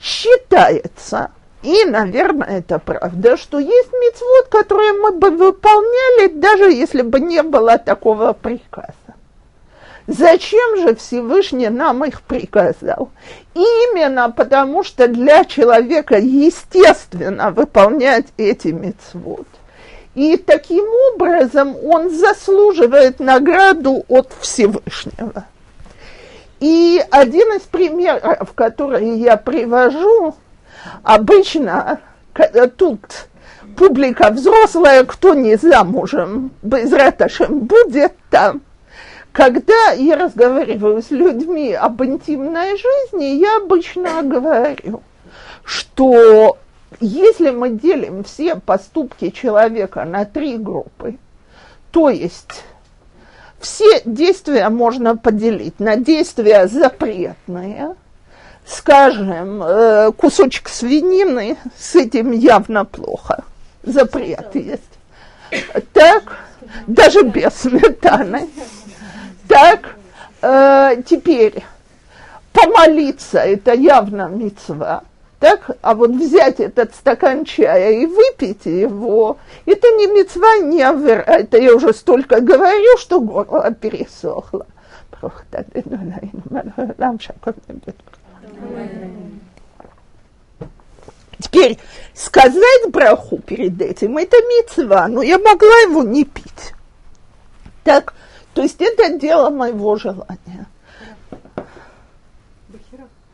считается, 0.01 1.33
и, 1.63 1.85
наверное, 1.85 2.61
это 2.61 2.79
правда, 2.79 3.37
что 3.37 3.59
есть 3.59 3.93
мецвод, 3.93 4.49
которые 4.49 4.95
мы 4.95 5.13
бы 5.13 5.29
выполняли, 5.29 6.29
даже 6.29 6.73
если 6.73 7.03
бы 7.03 7.21
не 7.21 7.43
было 7.43 7.77
такого 7.77 8.33
приказа. 8.33 8.95
Зачем 10.07 10.81
же 10.81 10.95
Всевышний 10.95 11.69
нам 11.69 12.05
их 12.05 12.23
приказал? 12.23 13.11
Именно 13.55 14.31
потому, 14.31 14.85
что 14.85 15.09
для 15.09 15.45
человека 15.45 16.19
естественно 16.19 17.51
выполнять 17.51 18.27
эти 18.37 18.69
мецвод. 18.69 19.47
И 20.15 20.37
таким 20.37 20.85
образом 21.13 21.77
он 21.85 22.11
заслуживает 22.11 23.21
награду 23.21 24.05
от 24.09 24.33
Всевышнего. 24.41 25.45
И 26.61 27.05
один 27.11 27.49
из 27.55 27.63
примеров, 27.63 28.53
которые 28.55 29.19
я 29.19 29.37
привожу, 29.37 30.35
Обычно 31.03 32.01
тут 32.77 33.01
публика 33.77 34.31
взрослая, 34.31 35.05
кто 35.05 35.35
не 35.35 35.57
замужем, 35.57 36.51
без 36.63 36.93
раташем, 36.93 37.61
будет 37.61 38.15
там. 38.31 38.63
Когда 39.37 39.91
я 39.91 40.17
разговариваю 40.17 41.03
с 41.03 41.11
людьми 41.11 41.75
об 41.75 42.03
интимной 42.03 42.71
жизни, 42.71 43.39
я 43.39 43.59
обычно 43.59 44.23
говорю, 44.23 45.03
что 45.63 46.57
если 47.01 47.51
мы 47.51 47.69
делим 47.69 48.25
все 48.25 48.57
поступки 48.57 49.29
человека 49.29 50.07
на 50.07 50.25
три 50.25 50.57
группы, 50.57 51.19
то 51.91 52.09
есть 52.09 52.65
все 53.61 54.01
действия 54.07 54.71
можно 54.71 55.19
поделить 55.19 55.81
на 55.81 55.97
действия 55.97 56.67
запретные– 56.67 57.95
скажем, 58.67 59.63
э, 59.63 60.13
кусочек 60.17 60.69
свинины, 60.69 61.57
с 61.79 61.95
этим 61.95 62.33
явно 62.33 62.85
плохо. 62.85 63.45
Запрет 63.85 64.55
есть. 64.55 64.83
Так, 65.93 66.39
даже 66.89 67.23
без 67.23 67.53
сметаны. 67.55 68.49
Так, 69.57 69.97
э, 70.43 71.03
теперь 71.07 71.65
помолиться, 72.53 73.39
это 73.39 73.73
явно 73.73 74.29
мецва. 74.29 75.03
Так, 75.39 75.71
а 75.81 75.95
вот 75.95 76.11
взять 76.11 76.61
этот 76.61 76.95
стакан 76.95 77.47
чая 77.47 77.93
и 77.93 78.05
выпить 78.05 78.67
его, 78.67 79.39
это 79.65 79.89
не 79.93 80.09
мецва, 80.09 80.59
не 80.59 80.83
авер, 80.83 81.25
это 81.27 81.57
я 81.57 81.75
уже 81.75 81.95
столько 81.95 82.43
говорю, 82.43 82.99
что 82.99 83.19
горло 83.19 83.71
пересохло. 83.71 84.67
Теперь 91.41 91.79
сказать 92.13 92.91
браху 92.91 93.39
перед 93.39 93.81
этим, 93.81 94.19
это 94.19 94.37
мецва, 94.37 95.09
но 95.09 95.23
я 95.23 95.39
могла 95.39 95.79
его 95.89 96.03
не 96.03 96.27
пить. 96.27 96.75
Так, 97.85 98.13
то 98.57 98.63
есть 98.63 98.81
это 98.81 99.19
дело 99.19 99.51
моего 99.51 99.97
желания. 99.97 100.67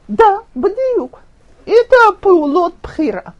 Да, 0.09 0.41
бадиюк. 0.57 1.21
Это 1.65 2.13
паулот 2.21 2.75
пхира. 2.83 3.33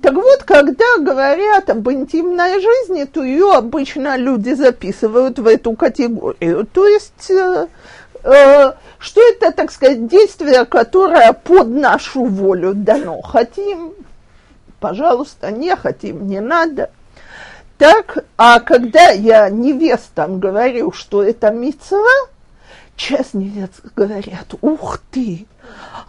Так 0.00 0.14
вот, 0.14 0.44
когда 0.44 0.96
говорят 0.98 1.68
об 1.68 1.86
интимной 1.90 2.54
жизни, 2.54 3.04
то 3.04 3.22
ее 3.22 3.52
обычно 3.52 4.16
люди 4.16 4.54
записывают 4.54 5.38
в 5.38 5.46
эту 5.46 5.74
категорию. 5.76 6.66
То 6.72 6.86
есть 6.86 7.30
э, 7.30 7.66
э, 8.24 8.72
что 8.98 9.20
это, 9.20 9.52
так 9.52 9.72
сказать, 9.72 10.06
действие, 10.06 10.64
которое 10.64 11.34
под 11.34 11.68
нашу 11.68 12.24
волю 12.24 12.72
дано. 12.72 13.20
Хотим, 13.20 13.92
пожалуйста, 14.80 15.50
не 15.50 15.76
хотим, 15.76 16.26
не 16.26 16.40
надо. 16.40 16.88
Так, 17.80 18.26
а 18.36 18.60
когда 18.60 19.08
я 19.08 19.48
невестам 19.48 20.38
говорю, 20.38 20.92
что 20.92 21.22
это 21.22 21.50
мецва, 21.50 22.04
часть 22.94 23.32
невест 23.32 23.80
говорят, 23.96 24.54
ух 24.60 24.98
ты, 25.10 25.46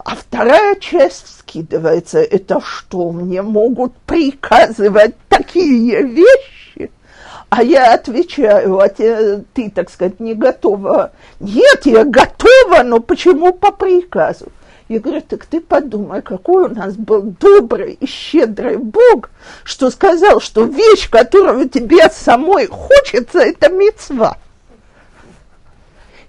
а 0.04 0.14
вторая 0.14 0.74
часть 0.74 1.38
скидывается, 1.38 2.18
это 2.18 2.60
что, 2.60 3.10
мне 3.10 3.40
могут 3.40 3.96
приказывать 4.00 5.14
такие 5.30 6.02
вещи? 6.02 6.90
А 7.48 7.62
я 7.62 7.94
отвечаю, 7.94 8.78
а 8.78 8.90
те, 8.90 9.42
ты, 9.54 9.70
так 9.70 9.88
сказать, 9.88 10.20
не 10.20 10.34
готова. 10.34 11.12
Нет, 11.40 11.86
я 11.86 12.04
готова, 12.04 12.82
но 12.84 13.00
почему 13.00 13.54
по 13.54 13.72
приказу? 13.72 14.52
Я 14.92 15.00
говорю, 15.00 15.22
так 15.22 15.46
ты 15.46 15.62
подумай, 15.62 16.20
какой 16.20 16.64
у 16.64 16.68
нас 16.68 16.96
был 16.96 17.22
добрый 17.22 17.94
и 17.94 18.06
щедрый 18.06 18.76
Бог, 18.76 19.30
что 19.64 19.88
сказал, 19.88 20.38
что 20.38 20.64
вещь, 20.64 21.08
которую 21.08 21.66
тебе 21.70 22.10
самой 22.10 22.66
хочется, 22.66 23.38
это 23.38 23.70
мецва. 23.70 24.36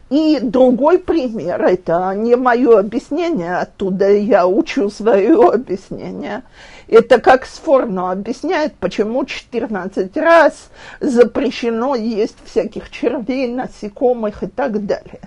И 0.09 0.39
другой 0.41 0.99
пример, 0.99 1.61
это 1.61 2.13
не 2.15 2.37
мое 2.37 2.79
объяснение, 2.79 3.57
оттуда 3.57 4.09
я 4.13 4.47
учу 4.47 4.89
свое 4.89 5.49
объяснение. 5.49 6.43
Это 6.87 7.19
как 7.19 7.45
Сфорно 7.45 8.11
объясняет, 8.11 8.75
почему 8.75 9.25
14 9.25 10.15
раз 10.15 10.69
запрещено 11.01 11.95
есть 11.95 12.37
всяких 12.45 12.89
червей, 12.91 13.49
насекомых 13.49 14.41
и 14.41 14.47
так 14.47 14.85
далее 14.85 15.19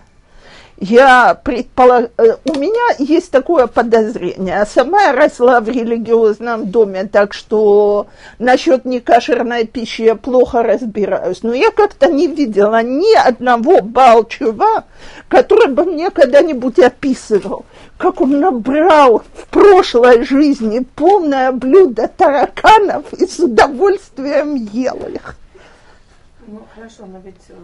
я 0.79 1.35
предполаг... 1.35 2.11
Э, 2.19 2.37
у 2.45 2.59
меня 2.59 2.95
есть 2.99 3.31
такое 3.31 3.67
подозрение. 3.67 4.67
Сама 4.67 5.03
я 5.03 5.13
росла 5.13 5.61
в 5.61 5.69
религиозном 5.69 6.71
доме, 6.71 7.05
так 7.05 7.33
что 7.33 8.09
насчет 8.39 8.85
некошерной 8.85 9.67
пищи 9.67 10.03
я 10.03 10.17
плохо 10.17 10.63
разбираюсь. 10.63 11.43
Но 11.43 11.55
я 11.55 11.71
как-то 11.71 12.09
не 12.09 12.27
видела 12.27 12.83
ни 12.83 13.17
одного 13.17 13.81
балчува, 13.81 14.85
который 15.29 15.73
бы 15.73 15.85
мне 15.85 16.11
когда-нибудь 16.11 16.79
описывал, 16.79 17.65
как 17.97 18.21
он 18.21 18.41
набрал 18.41 19.23
в 19.35 19.47
прошлой 19.49 20.25
жизни 20.25 20.87
полное 20.95 21.53
блюдо 21.53 22.09
тараканов 22.09 23.13
и 23.15 23.27
с 23.27 23.39
удовольствием 23.39 24.55
ел 24.55 24.99
их. 25.13 25.37
Ну 26.47 26.63
хорошо, 26.75 27.07
но 27.07 27.19
ведь 27.19 27.35
э, 27.49 27.55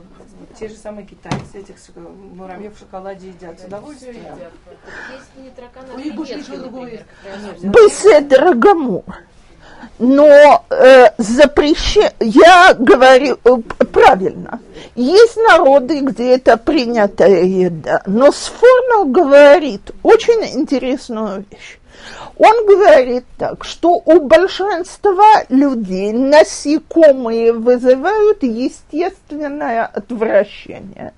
те 0.58 0.68
же 0.68 0.74
самые 0.74 1.06
китайцы 1.06 1.58
этих 1.58 1.76
муравьев 1.96 2.74
в 2.74 2.78
шоколаде 2.80 3.28
едят 3.28 3.60
с 3.60 3.64
удовольствием. 3.64 4.16
Есть 4.16 5.36
не 5.36 5.50
тараканы, 5.50 5.86
а 5.92 5.96
Беседа 7.68 8.54
Гамур. 8.54 9.04
Но 9.98 10.64
э, 10.70 11.08
запрещение, 11.18 12.12
я 12.20 12.74
говорю 12.74 13.38
э, 13.44 13.56
правильно, 13.92 14.60
есть 14.94 15.36
народы, 15.36 16.00
где 16.00 16.34
это 16.34 16.56
принятая 16.56 17.44
еда, 17.44 18.02
но 18.06 18.32
Сфорнов 18.32 19.10
говорит 19.12 19.92
очень 20.02 20.58
интересную 20.58 21.44
вещь. 21.50 21.78
Он 22.36 22.66
говорит 22.66 23.24
так, 23.38 23.64
что 23.64 24.02
у 24.04 24.20
большинства 24.20 25.44
людей 25.48 26.12
насекомые 26.12 27.52
вызывают 27.52 28.42
естественное 28.42 29.86
отвращение. 29.86 31.12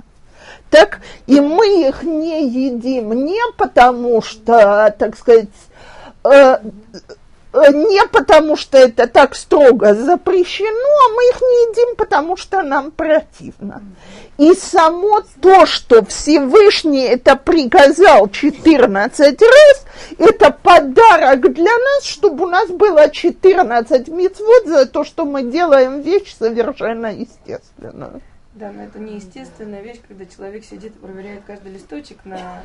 Так 0.71 1.01
и 1.27 1.41
мы 1.41 1.89
их 1.89 2.03
не 2.03 2.49
едим 2.49 3.13
не 3.13 3.41
потому, 3.57 4.23
что, 4.23 4.95
так 4.99 5.17
сказать, 5.17 5.49
э, 6.25 6.59
Э, 7.55 7.71
не 7.73 8.05
потому, 8.09 8.57
что 8.57 8.79
это 8.79 9.07
так 9.07 9.37
строго 9.37 9.95
запрещено, 9.95 10.69
а 10.69 11.15
мы 11.15 11.23
их 11.31 11.41
не 11.41 11.71
едим, 11.71 11.97
потому 11.97 12.37
что 12.37 12.63
нам 12.63 12.91
противно. 12.91 13.81
И 14.37 14.53
само 14.55 15.23
то, 15.41 15.65
что 15.65 16.05
Всевышний 16.05 17.05
это 17.05 17.37
приказал 17.37 18.29
14 18.29 19.41
раз, 19.41 19.87
это 20.19 20.51
подарок 20.51 21.53
для 21.53 21.73
нас, 21.73 22.05
чтобы 22.05 22.45
у 22.45 22.49
нас 22.49 22.69
было 22.69 23.09
14 23.09 24.09
митцвот 24.09 24.67
за 24.67 24.87
то, 24.87 25.05
что 25.05 25.25
мы 25.25 25.45
делаем 25.45 26.01
вещь 26.01 26.35
совершенно 26.37 27.07
естественную. 27.07 28.21
Да, 28.55 28.71
но 28.71 28.85
это 28.85 29.01
неестественная 29.01 29.83
вещь, 29.83 29.99
когда 30.07 30.27
человек 30.27 30.65
сидит 30.65 30.95
и 30.95 30.99
проверяет 30.99 31.43
каждый 31.45 31.73
листочек 31.73 32.25
на... 32.25 32.63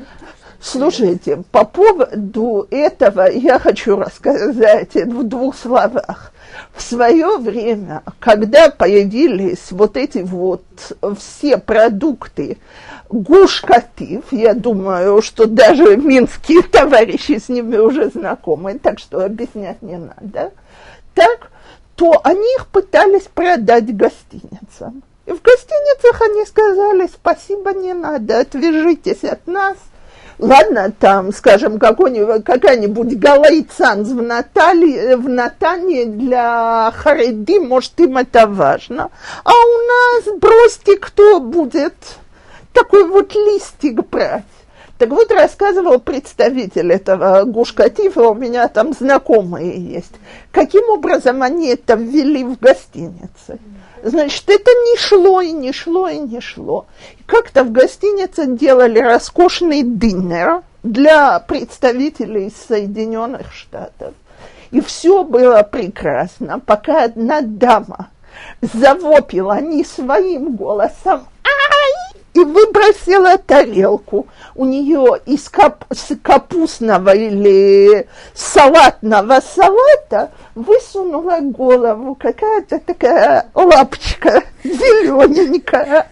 Слушайте, 0.60 1.42
по 1.50 1.64
поводу 1.64 2.68
этого 2.70 3.28
я 3.28 3.58
хочу 3.58 3.96
рассказать 3.96 4.94
в 4.94 5.24
двух 5.24 5.56
словах. 5.56 6.29
В 6.74 6.82
свое 6.82 7.38
время, 7.38 8.02
когда 8.18 8.70
появились 8.70 9.70
вот 9.70 9.96
эти 9.96 10.18
вот 10.18 10.64
все 11.18 11.58
продукты 11.58 12.58
гуш 13.10 13.64
я 14.30 14.54
думаю, 14.54 15.20
что 15.22 15.46
даже 15.46 15.96
минские 15.96 16.62
товарищи 16.70 17.38
с 17.38 17.48
ними 17.48 17.76
уже 17.76 18.08
знакомы, 18.10 18.78
так 18.78 18.98
что 18.98 19.24
объяснять 19.24 19.82
не 19.82 19.96
надо, 19.96 20.52
так, 21.14 21.50
то 21.96 22.20
они 22.24 22.46
их 22.56 22.66
пытались 22.68 23.24
продать 23.24 23.94
гостиницам. 23.94 25.02
И 25.26 25.32
в 25.32 25.42
гостиницах 25.42 26.22
они 26.22 26.46
сказали, 26.46 27.06
спасибо, 27.08 27.72
не 27.72 27.94
надо, 27.94 28.40
отвяжитесь 28.40 29.24
от 29.24 29.46
нас. 29.46 29.76
Ладно, 30.40 30.90
там, 30.98 31.32
скажем, 31.32 31.78
какая-нибудь 31.78 33.18
галайцанс 33.18 34.08
в, 34.08 34.22
Натали, 34.22 35.14
в 35.14 35.28
Натане 35.28 36.06
для 36.06 36.90
Хариди, 36.96 37.58
может, 37.58 38.00
им 38.00 38.16
это 38.16 38.46
важно. 38.46 39.10
А 39.44 39.50
у 39.50 40.32
нас 40.32 40.38
бросьте, 40.40 40.96
кто 40.96 41.40
будет 41.40 41.94
такой 42.72 43.04
вот 43.06 43.34
листик 43.34 44.08
брать. 44.08 44.44
Так 44.96 45.10
вот, 45.10 45.30
рассказывал 45.30 45.98
представитель 45.98 46.92
этого 46.92 47.44
Гушкатива, 47.44 48.28
у 48.28 48.34
меня 48.34 48.68
там 48.68 48.92
знакомые 48.92 49.78
есть, 49.78 50.12
каким 50.52 50.88
образом 50.88 51.42
они 51.42 51.68
это 51.68 51.94
ввели 51.94 52.44
в 52.44 52.58
гостинице. 52.58 53.58
Значит, 54.02 54.48
это 54.48 54.70
не 54.70 54.96
шло 54.96 55.40
и 55.40 55.52
не 55.52 55.72
шло 55.72 56.08
и 56.08 56.18
не 56.18 56.40
шло. 56.40 56.86
как-то 57.26 57.64
в 57.64 57.72
гостинице 57.72 58.46
делали 58.46 58.98
роскошный 58.98 59.82
динер 59.82 60.62
для 60.82 61.38
представителей 61.40 62.52
Соединенных 62.68 63.52
Штатов. 63.52 64.14
И 64.70 64.80
все 64.80 65.24
было 65.24 65.62
прекрасно, 65.62 66.60
пока 66.60 67.04
одна 67.04 67.40
дама 67.42 68.08
завопила 68.62 69.60
не 69.60 69.84
своим 69.84 70.56
голосом 70.56 71.26
и 72.34 72.40
выбросила 72.40 73.38
тарелку. 73.38 74.26
У 74.54 74.64
нее 74.64 75.20
из 75.26 75.48
кап 75.48 75.84
капустного 76.22 77.14
или 77.14 78.06
салатного 78.34 79.40
салата 79.40 80.30
высунула 80.54 81.40
голову 81.40 82.14
какая-то 82.14 82.78
такая 82.78 83.48
лапочка 83.54 84.42
зелененькая. 84.64 86.06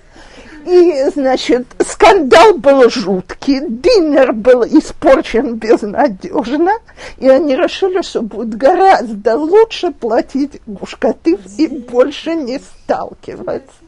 И, 0.67 1.05
значит, 1.15 1.67
скандал 1.79 2.55
был 2.55 2.91
жуткий, 2.91 3.61
динер 3.61 4.35
был 4.35 4.65
испорчен 4.65 5.55
безнадежно, 5.55 6.73
и 7.17 7.27
они 7.27 7.57
решили, 7.57 8.03
что 8.03 8.21
будет 8.21 8.55
гораздо 8.55 9.39
лучше 9.39 9.93
платить 9.93 10.61
гушкатыв 10.67 11.41
и 11.57 11.69
больше 11.69 12.35
не 12.35 12.59
сталкиваться. 12.59 13.88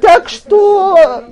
Так 0.00 0.28
что 0.28 1.24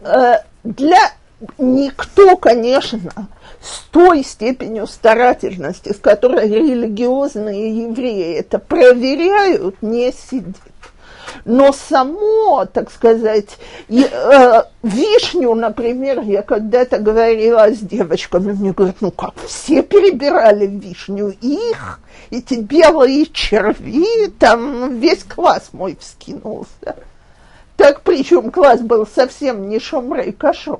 э, 0.00 0.34
для 0.64 1.12
никто, 1.58 2.36
конечно, 2.36 3.28
с 3.60 3.80
той 3.90 4.24
степенью 4.24 4.86
старательности, 4.86 5.92
с 5.92 5.98
которой 5.98 6.48
религиозные 6.48 7.84
евреи 7.84 8.34
это 8.34 8.58
проверяют, 8.58 9.80
не 9.82 10.12
сидит. 10.12 10.56
Но 11.44 11.72
само, 11.72 12.66
так 12.66 12.90
сказать, 12.90 13.58
и, 13.88 14.04
э, 14.04 14.62
вишню, 14.82 15.54
например, 15.54 16.20
я 16.20 16.42
когда-то 16.42 16.98
говорила 16.98 17.72
с 17.72 17.78
девочками, 17.78 18.52
мне 18.52 18.72
говорят, 18.72 18.96
ну 19.00 19.10
как, 19.10 19.34
все 19.46 19.82
перебирали 19.82 20.66
вишню, 20.66 21.34
их, 21.40 22.00
эти 22.30 22.54
белые 22.54 23.26
черви, 23.26 24.28
там 24.38 24.98
весь 24.98 25.24
класс 25.24 25.70
мой 25.72 25.96
вскинулся. 25.98 26.96
Так 27.82 28.02
причем 28.02 28.52
класс 28.52 28.80
был 28.80 29.08
совсем 29.08 29.68
не 29.68 29.80
шумрей 29.80 30.30
кашрут. 30.30 30.78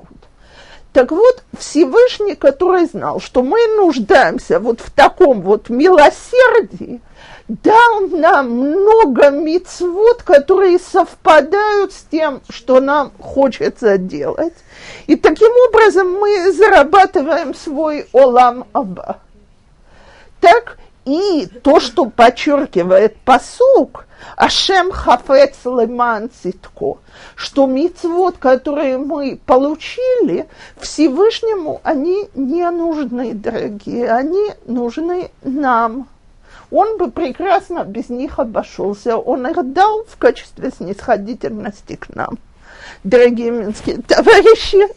Так 0.93 1.11
вот, 1.11 1.43
Всевышний, 1.57 2.35
который 2.35 2.85
знал, 2.85 3.19
что 3.19 3.43
мы 3.43 3.57
нуждаемся 3.75 4.57
вот 4.57 4.79
в 4.79 4.89
таком 4.89 5.41
вот 5.41 5.67
милосердии, 5.67 7.01
дал 7.49 8.07
нам 8.07 8.51
много 8.51 9.31
мицвод, 9.31 10.23
которые 10.23 10.79
совпадают 10.79 11.91
с 11.91 12.05
тем, 12.09 12.39
что 12.47 12.79
нам 12.79 13.11
хочется 13.19 13.97
делать. 13.97 14.55
И 15.07 15.17
таким 15.17 15.51
образом 15.67 16.09
мы 16.09 16.53
зарабатываем 16.53 17.53
свой 17.53 18.07
олам 18.13 18.65
аба. 18.71 19.19
Так 20.39 20.77
и 21.03 21.49
то, 21.63 21.81
что 21.81 22.05
подчеркивает 22.05 23.17
посук, 23.25 24.05
Ашем 24.35 24.91
хафец 24.91 25.55
леман 25.65 26.29
цитко, 26.41 26.97
что 27.35 27.65
мицвод, 27.65 28.37
которые 28.37 28.97
мы 28.97 29.39
получили, 29.45 30.47
Всевышнему 30.77 31.81
они 31.83 32.29
не 32.33 32.69
нужны, 32.69 33.33
дорогие, 33.33 34.11
они 34.11 34.51
нужны 34.65 35.29
нам. 35.43 36.07
Он 36.71 36.97
бы 36.97 37.11
прекрасно 37.11 37.83
без 37.83 38.09
них 38.09 38.39
обошелся, 38.39 39.17
он 39.17 39.45
их 39.47 39.73
дал 39.73 40.05
в 40.05 40.17
качестве 40.17 40.71
снисходительности 40.71 41.95
к 41.95 42.13
нам. 42.15 42.39
Дорогие 43.03 43.51
минские 43.51 44.01
товарищи, 44.01 44.87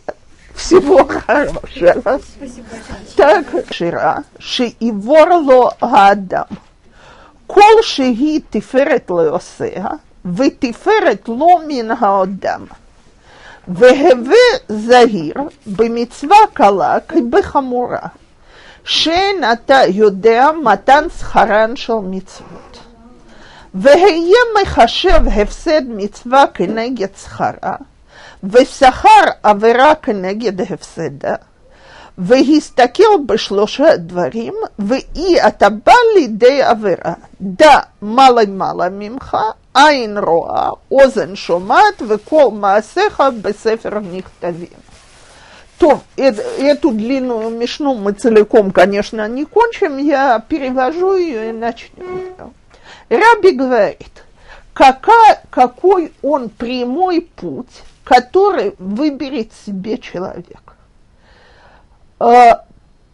всего 0.54 1.04
хорошего. 1.04 2.00
Спасибо. 2.00 2.66
Так, 3.16 3.46
Шира, 3.70 4.24
Шииворло 4.38 5.76
Адам. 5.80 6.46
כל 7.47 7.81
שהיא 7.81 8.41
תפארת 8.49 9.09
לעושיה, 9.09 9.87
ותפארת 10.35 11.27
לו 11.27 11.47
מן 11.67 11.91
האדם. 11.99 12.65
והווה 13.67 14.35
זהיר 14.69 15.33
במצווה 15.67 16.37
קלה 16.53 16.97
כבחמורה, 17.07 18.07
שאין 18.83 19.43
אתה 19.53 19.79
יודע 19.87 20.47
מתן 20.63 21.03
שכרן 21.19 21.75
של 21.75 21.93
מצוות. 22.03 22.79
והיה 23.73 24.39
מחשב 24.61 25.21
הפסד 25.35 25.81
מצווה 25.87 26.45
כנגד 26.53 27.07
שכרה, 27.23 27.75
ושכר 28.43 29.23
עבירה 29.43 29.95
כנגד 29.95 30.61
הפסדה, 30.61 31.35
Вегистакел 32.16 33.18
бешлоша 33.18 33.98
дворим, 33.98 34.54
в 34.78 34.94
и 34.94 35.36
атабали 35.36 36.26
де 36.26 36.62
авера. 36.62 37.18
Да, 37.38 37.88
мало-мало 38.00 38.88
мимха, 38.88 39.54
айн 39.74 40.16
роа, 40.16 40.78
озен 40.88 41.36
шомат, 41.36 42.00
векол 42.00 42.52
маасеха 42.52 43.30
бесефер 43.30 44.00
нихтавим. 44.00 44.80
То, 45.78 46.00
эту 46.16 46.90
длинную 46.92 47.50
мешну 47.50 47.94
мы 47.94 48.12
целиком, 48.12 48.70
конечно, 48.70 49.28
не 49.28 49.44
кончим, 49.44 49.98
я 49.98 50.38
перевожу 50.38 51.16
ее 51.16 51.50
и 51.50 51.52
начнем. 51.52 52.54
Раби 53.10 53.50
говорит, 53.50 54.24
какая, 54.72 55.42
какой 55.50 56.14
он 56.22 56.48
прямой 56.48 57.20
путь, 57.20 57.82
который 58.04 58.74
выберет 58.78 59.50
себе 59.66 59.98
человек. 59.98 60.65
Э, 62.18 62.52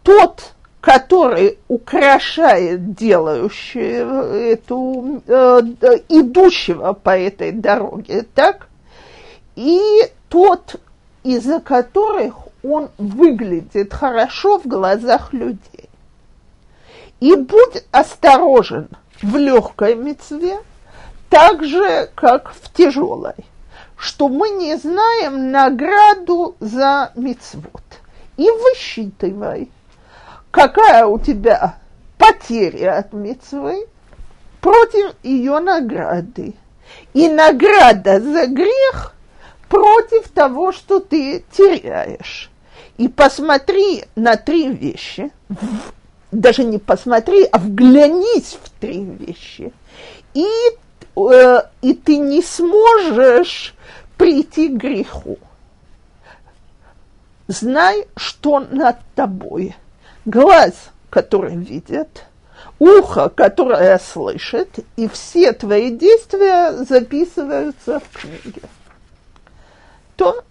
тот, 0.02 0.52
который 0.80 1.58
украшает 1.68 2.94
делающего 2.94 4.36
эту, 4.36 5.22
э, 5.26 5.62
идущего 6.08 6.92
по 6.92 7.18
этой 7.18 7.52
дороге, 7.52 8.26
так? 8.34 8.68
И 9.56 9.80
тот, 10.28 10.80
из-за 11.24 11.60
которых 11.60 12.34
он 12.62 12.90
выглядит 12.98 13.92
хорошо 13.92 14.58
в 14.58 14.66
глазах 14.66 15.32
людей. 15.32 15.88
И 17.20 17.34
будь 17.36 17.84
осторожен 17.90 18.88
в 19.20 19.36
легкой 19.36 19.94
мецве, 19.94 20.58
так 21.28 21.64
же, 21.64 22.10
как 22.14 22.52
в 22.52 22.72
тяжелой, 22.72 23.34
что 23.96 24.28
мы 24.28 24.50
не 24.50 24.76
знаем 24.76 25.50
награду 25.50 26.56
за 26.60 27.12
мецвод. 27.14 27.82
И 28.36 28.48
высчитывай– 28.50 29.70
какая 30.52 31.06
у 31.06 31.18
тебя 31.18 31.78
потеря 32.18 32.98
от 32.98 33.12
мецвы 33.12 33.88
против 34.60 35.16
ее 35.24 35.58
награды. 35.58 36.54
И 37.14 37.28
награда 37.28 38.20
за 38.20 38.46
грех 38.46 39.14
против 39.68 40.28
того, 40.28 40.70
что 40.70 41.00
ты 41.00 41.44
теряешь. 41.50 42.50
И 42.98 43.08
посмотри 43.08 44.04
на 44.14 44.36
три 44.36 44.68
вещи. 44.68 45.32
Даже 46.30 46.64
не 46.64 46.78
посмотри, 46.78 47.44
а 47.50 47.58
вглянись 47.58 48.58
в 48.62 48.70
три 48.78 49.04
вещи. 49.04 49.72
И, 50.34 50.46
э, 51.16 51.62
и 51.82 51.94
ты 51.94 52.18
не 52.18 52.42
сможешь 52.42 53.74
прийти 54.16 54.68
к 54.68 54.72
греху. 54.72 55.38
Знай, 57.52 58.06
что 58.16 58.60
над 58.60 58.96
тобой– 59.14 59.76
глаз, 60.24 60.72
который 61.10 61.54
видит, 61.54 62.24
ухо, 62.78 63.28
которое 63.28 63.98
слышит, 63.98 64.78
и 64.96 65.06
все 65.06 65.52
твои 65.52 65.90
действия 65.90 66.72
записываются 66.72 68.00
в 68.00 68.08
книге. 68.08 68.62
То, 70.16 70.42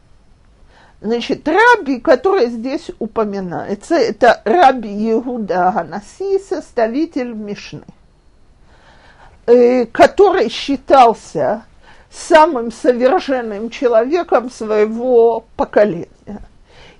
значит, 1.01 1.47
раби, 1.47 1.99
который 1.99 2.51
здесь 2.51 2.91
упоминается, 2.99 3.95
это 3.95 4.39
раби 4.45 5.11
Иуда 5.13 5.71
Ганаси, 5.73 6.37
составитель 6.37 7.33
Мишны, 7.33 7.81
э, 9.47 9.87
который 9.87 10.49
считался 10.49 11.63
самым 12.11 12.71
совершенным 12.71 13.71
человеком 13.71 14.51
своего 14.51 15.45
поколения. 15.55 16.07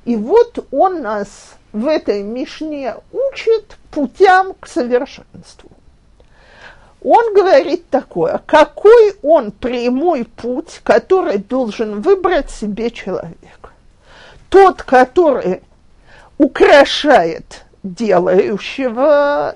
И 0.06 0.16
вот 0.16 0.66
он 0.72 1.02
нас 1.02 1.56
в 1.72 1.88
этой 1.88 2.24
Мишне 2.24 2.96
учит 3.12 3.78
путям 3.92 4.54
к 4.60 4.68
совершенству. 4.68 5.70
Он 7.04 7.34
говорит 7.34 7.90
такое, 7.90 8.42
какой 8.46 9.16
он 9.24 9.52
прямой 9.52 10.26
путь, 10.26 10.82
который 10.84 11.38
должен 11.38 12.02
выбрать 12.02 12.52
себе 12.52 12.92
человек. 12.92 13.74
Тот, 14.50 14.84
который 14.84 15.62
украшает 16.38 17.64
делающего 17.82 19.56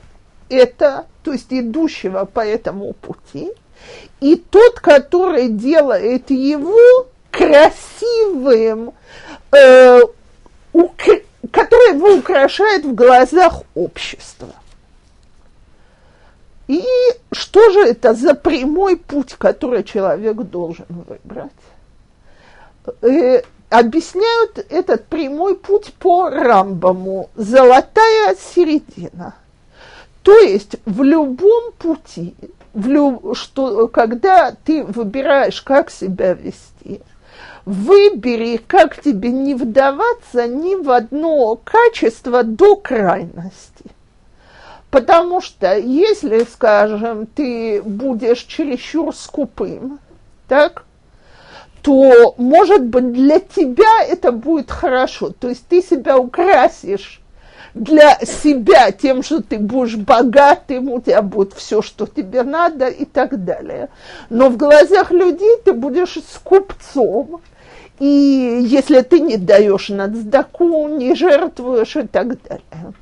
это, 0.49 1.05
то 1.23 1.33
есть 1.33 1.47
идущего 1.51 2.25
по 2.25 2.39
этому 2.39 2.93
пути, 2.93 3.51
и 4.21 4.35
тот, 4.35 4.79
который 4.79 5.49
делает 5.49 6.29
его 6.31 7.07
красивым, 7.29 8.93
э, 9.51 10.01
которое 11.51 11.93
его 11.93 12.15
украшает 12.15 12.85
в 12.85 12.93
глазах 12.93 13.63
общества. 13.75 14.49
И 16.67 16.83
что 17.31 17.71
же 17.71 17.79
это 17.79 18.13
за 18.13 18.33
прямой 18.33 18.97
путь, 18.97 19.33
который 19.33 19.83
человек 19.83 20.35
должен 20.35 20.85
выбрать? 20.89 21.51
Э, 23.01 23.43
объясняют 23.69 24.65
этот 24.69 25.05
прямой 25.05 25.55
путь 25.55 25.93
по 25.93 26.29
Рамбаму. 26.29 27.29
Золотая 27.35 28.35
середина. 28.35 29.35
То 30.23 30.35
есть 30.39 30.77
в 30.85 31.03
любом 31.03 31.71
пути, 31.73 32.33
в 32.73 32.87
люб, 32.87 33.37
что, 33.37 33.87
когда 33.87 34.51
ты 34.65 34.83
выбираешь, 34.83 35.61
как 35.61 35.91
себя 35.91 36.33
вести– 36.33 37.01
выбери, 37.65 38.57
как 38.57 39.01
тебе 39.01 39.29
не 39.29 39.55
вдаваться 39.55 40.47
ни 40.47 40.75
в 40.75 40.89
одно 40.91 41.59
качество 41.63 42.43
до 42.43 42.75
крайности. 42.75 43.85
Потому 44.91 45.41
что 45.41 45.77
если, 45.77 46.43
скажем, 46.43 47.25
ты 47.25 47.81
будешь 47.81 48.43
чересчур 48.43 49.13
скупым, 49.15 49.99
так, 50.47 50.85
то, 51.81 52.33
может 52.37 52.83
быть, 52.85 53.11
для 53.11 53.39
тебя 53.39 54.03
это 54.03 54.31
будет 54.31 54.71
хорошо. 54.71 55.31
То 55.31 55.49
есть 55.49 55.67
ты 55.67 55.81
себя 55.81 56.17
украсишь 56.17 57.21
для 57.75 58.17
себя 58.19 58.91
тем, 58.91 59.21
что 59.21 59.43
ты 59.43 59.59
будешь 59.59 59.97
богатым, 59.97 60.89
у 60.89 61.01
тебя 61.01 61.21
будет 61.21 61.53
все, 61.53 61.81
что 61.81 62.07
тебе 62.07 62.43
надо 62.43 62.87
и 62.87 63.03
так 63.03 63.43
далее. 63.43 63.89
Но 64.29 64.49
в 64.49 64.57
глазах 64.57 65.11
людей 65.11 65.57
ты 65.63 65.73
будешь 65.73 66.17
скупцом, 66.33 67.41
и 67.99 68.59
если 68.61 69.01
ты 69.01 69.19
не 69.19 69.35
даешь 69.37 69.89
на 69.89 70.07
цдаку, 70.07 70.87
не 70.87 71.15
жертвуешь 71.15 71.97
и 71.97 72.07
так 72.07 72.41
далее. 72.43 72.93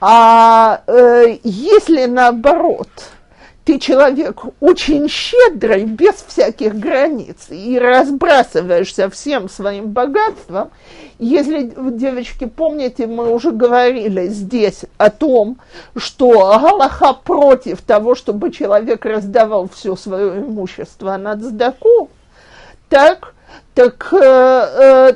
А 0.00 0.82
э, 0.86 1.36
если 1.44 2.06
наоборот, 2.06 2.88
ты 3.64 3.78
человек 3.78 4.42
очень 4.60 5.08
щедрый, 5.08 5.84
без 5.84 6.14
всяких 6.14 6.74
границ, 6.74 7.48
и 7.50 7.78
разбрасываешься 7.78 9.08
всем 9.08 9.48
своим 9.48 9.90
богатством, 9.90 10.70
если, 11.18 11.72
девочки, 11.92 12.46
помните, 12.46 13.06
мы 13.06 13.32
уже 13.32 13.52
говорили 13.52 14.26
здесь 14.26 14.84
о 14.98 15.10
том, 15.10 15.58
что 15.94 16.58
Галаха 16.58 17.12
против 17.12 17.82
того, 17.82 18.16
чтобы 18.16 18.50
человек 18.50 19.04
раздавал 19.04 19.68
все 19.68 19.94
свое 19.94 20.40
имущество 20.40 21.16
на 21.16 21.36
цдаку, 21.36 22.10
так 22.88 23.34
так 23.74 24.12
э, 24.12 24.16
э, 24.18 25.14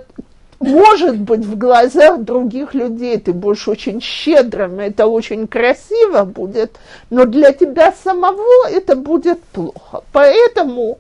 может 0.61 1.19
быть 1.19 1.45
в 1.45 1.57
глазах 1.57 2.21
других 2.21 2.75
людей 2.75 3.19
ты 3.19 3.33
будешь 3.33 3.69
очень 3.69 4.01
щедрым, 4.01 4.81
это 4.81 5.07
очень 5.07 5.47
красиво 5.47 6.25
будет, 6.25 6.77
но 7.11 7.25
для 7.25 7.53
тебя 7.53 7.93
самого 7.93 8.69
это 8.69 8.97
будет 8.97 9.43
плохо. 9.45 10.03
Поэтому 10.13 10.99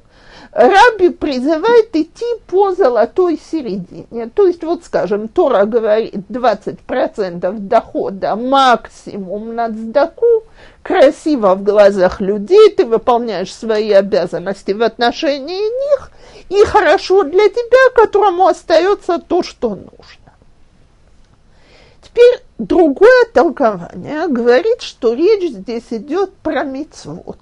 Раби 0.56 1.10
призывает 1.10 1.94
идти 1.94 2.24
по 2.46 2.72
золотой 2.72 3.38
середине. 3.52 4.30
То 4.34 4.46
есть, 4.46 4.64
вот 4.64 4.84
скажем, 4.84 5.28
Тора 5.28 5.66
говорит 5.66 6.24
20% 6.30 7.58
дохода 7.58 8.36
максимум 8.36 9.54
на 9.54 9.68
сдаку, 9.68 10.44
красиво 10.82 11.54
в 11.56 11.62
глазах 11.62 12.22
людей, 12.22 12.70
ты 12.70 12.86
выполняешь 12.86 13.54
свои 13.54 13.90
обязанности 13.92 14.70
в 14.70 14.82
отношении 14.82 15.90
них, 15.90 16.10
и 16.48 16.64
хорошо 16.64 17.24
для 17.24 17.48
тебя, 17.48 17.90
которому 17.94 18.46
остается 18.46 19.18
то, 19.18 19.42
что 19.42 19.70
нужно. 19.70 20.32
Теперь 22.02 22.40
другое 22.58 23.24
толкование 23.32 24.28
говорит, 24.28 24.80
что 24.80 25.12
речь 25.12 25.50
здесь 25.50 25.86
идет 25.90 26.34
про 26.36 26.62
мицвод. 26.64 27.38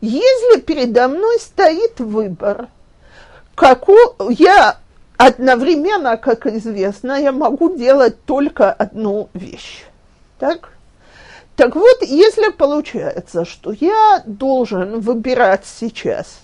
Если 0.00 0.60
передо 0.60 1.08
мной 1.08 1.38
стоит 1.40 1.98
выбор, 1.98 2.68
какой, 3.54 3.96
я 4.34 4.76
одновременно, 5.16 6.16
как 6.16 6.46
известно, 6.46 7.18
я 7.20 7.32
могу 7.32 7.74
делать 7.74 8.22
только 8.24 8.70
одну 8.70 9.30
вещь. 9.32 9.84
Так? 10.38 10.70
Так 11.56 11.74
вот, 11.76 12.02
если 12.02 12.50
получается, 12.50 13.44
что 13.44 13.72
я 13.72 14.22
должен 14.26 15.00
выбирать 15.00 15.64
сейчас 15.64 16.40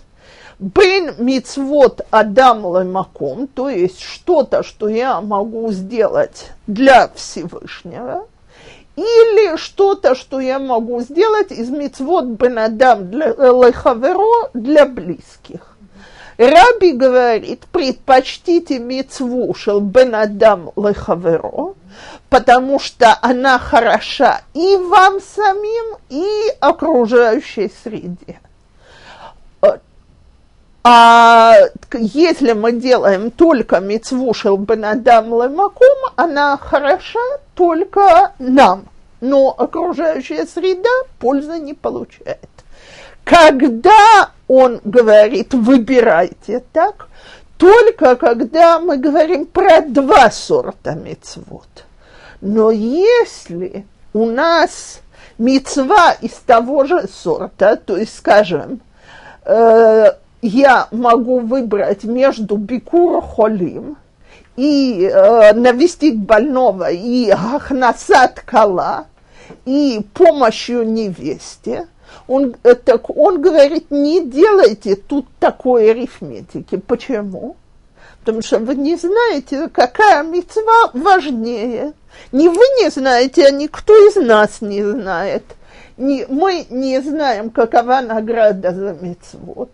Бен 0.61 1.15
мицвод 1.17 2.03
Адам 2.11 2.67
Лаймаком, 2.67 3.47
то 3.47 3.71
есть 3.71 4.03
что-то, 4.03 4.63
что 4.63 4.91
я 4.91 5.23
могу 5.23 5.73
сделать 5.73 6.51
для 6.67 7.09
Всевышнего, 7.15 8.27
или 8.95 9.57
что-то, 9.57 10.15
что 10.15 10.39
я 10.39 10.59
могу 10.59 11.01
сделать 11.01 11.51
из 11.51 11.71
мицвод 11.71 12.27
Бен 12.27 12.59
Адам 12.59 13.11
для 13.11 13.29
Лехаверо 13.29 14.51
для 14.53 14.85
близких. 14.85 15.79
Раби 16.37 16.93
говорит, 16.93 17.63
предпочтите 17.73 18.81
мицву 18.81 19.55
шел 19.55 19.81
Бен 19.81 20.15
Адам 20.15 20.73
Лехаверо, 20.77 21.75
потому 22.29 22.79
что 22.79 23.17
она 23.23 23.59
хороша 23.59 24.43
и 24.53 24.77
вам 24.77 25.21
самим, 25.21 25.97
и 26.11 26.29
окружающей 26.61 27.73
среде. 27.83 28.41
А 30.83 31.57
если 31.93 32.53
мы 32.53 32.73
делаем 32.73 33.31
только 33.31 33.81
мецву 33.81 34.33
шелбенадам 34.33 35.27
лемакум, 35.27 35.99
она 36.17 36.57
хороша 36.57 37.21
только 37.55 38.33
нам, 38.39 38.87
но 39.21 39.55
окружающая 39.57 40.47
среда 40.47 40.89
пользы 41.19 41.59
не 41.59 41.75
получает. 41.75 42.49
Когда 43.25 44.31
он 44.49 44.81
говорит 44.85 45.53
«выбирайте 45.53 46.65
так», 46.73 47.09
только 47.59 48.17
когда 48.17 48.79
мы 48.81 48.97
говорим 48.97 49.45
про 49.45 49.83
два 49.83 50.31
сорта 50.31 50.95
мецвод. 50.95 51.69
Но 52.41 52.71
если 52.71 53.85
у 54.15 54.25
нас 54.25 55.01
мецва 55.37 56.13
из 56.23 56.33
того 56.47 56.85
же 56.85 57.07
сорта, 57.07 57.77
то 57.77 57.99
есть, 57.99 58.17
скажем, 58.17 58.81
э, 59.45 60.13
я 60.43 60.89
могу 60.91 61.41
выбрать 61.41 62.05
между 62.05 62.57
бикур 62.57 63.21
холим 63.21 63.97
и 64.57 65.09
э, 65.11 65.53
навестить 65.53 66.19
больного 66.19 66.91
и 66.91 67.31
ахнасат 67.31 68.41
кала 68.41 69.07
и 69.65 70.05
помощью 70.15 70.89
невесте, 70.91 71.87
он, 72.27 72.57
э, 72.63 72.75
так 72.75 73.11
он 73.11 73.41
говорит, 73.41 73.91
не 73.91 74.25
делайте 74.25 74.97
тут 74.97 75.27
такой 75.39 75.91
арифметики. 75.91 76.77
Почему? 76.77 77.57
Потому 78.21 78.43
что 78.43 78.59
вы 78.59 78.75
не 78.75 78.97
знаете, 78.97 79.69
какая 79.69 80.23
мецва 80.23 80.91
важнее. 80.93 81.93
Не 82.33 82.49
вы 82.49 82.63
не 82.83 82.91
знаете, 82.91 83.47
а 83.47 83.51
никто 83.51 83.95
из 84.09 84.17
нас 84.17 84.61
не 84.61 84.83
знает. 84.85 85.45
Не, 85.97 86.27
мы 86.29 86.67
не 86.71 87.01
знаем, 87.01 87.51
какова 87.51 88.01
награда 88.01 88.73
за 88.73 88.97
мецвод. 89.01 89.71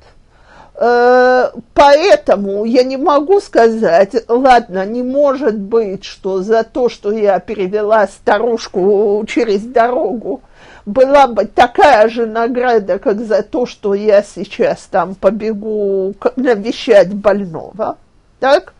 Э, 0.78 1.52
поэтому 1.72 2.66
я 2.66 2.84
не 2.84 2.98
могу 2.98 3.40
сказать, 3.40 4.14
ладно, 4.28 4.84
не 4.84 5.02
может 5.02 5.58
быть, 5.58 6.04
что 6.04 6.42
за 6.42 6.64
то, 6.64 6.90
что 6.90 7.12
я 7.12 7.38
перевела 7.40 8.06
старушку 8.06 9.24
через 9.26 9.62
дорогу, 9.62 10.42
была 10.84 11.28
бы 11.28 11.46
такая 11.46 12.08
же 12.08 12.26
награда, 12.26 12.98
как 12.98 13.20
за 13.20 13.42
то, 13.42 13.64
что 13.64 13.94
я 13.94 14.22
сейчас 14.22 14.82
там 14.90 15.14
побегу 15.14 16.14
навещать 16.36 17.12
больного. 17.14 17.96
Так? 18.38 18.74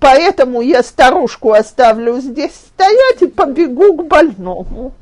Поэтому 0.00 0.60
я 0.60 0.82
старушку 0.82 1.52
оставлю 1.52 2.18
здесь 2.18 2.54
стоять 2.54 3.22
и 3.22 3.26
побегу 3.26 3.96
к 3.96 4.06
больному 4.06 4.92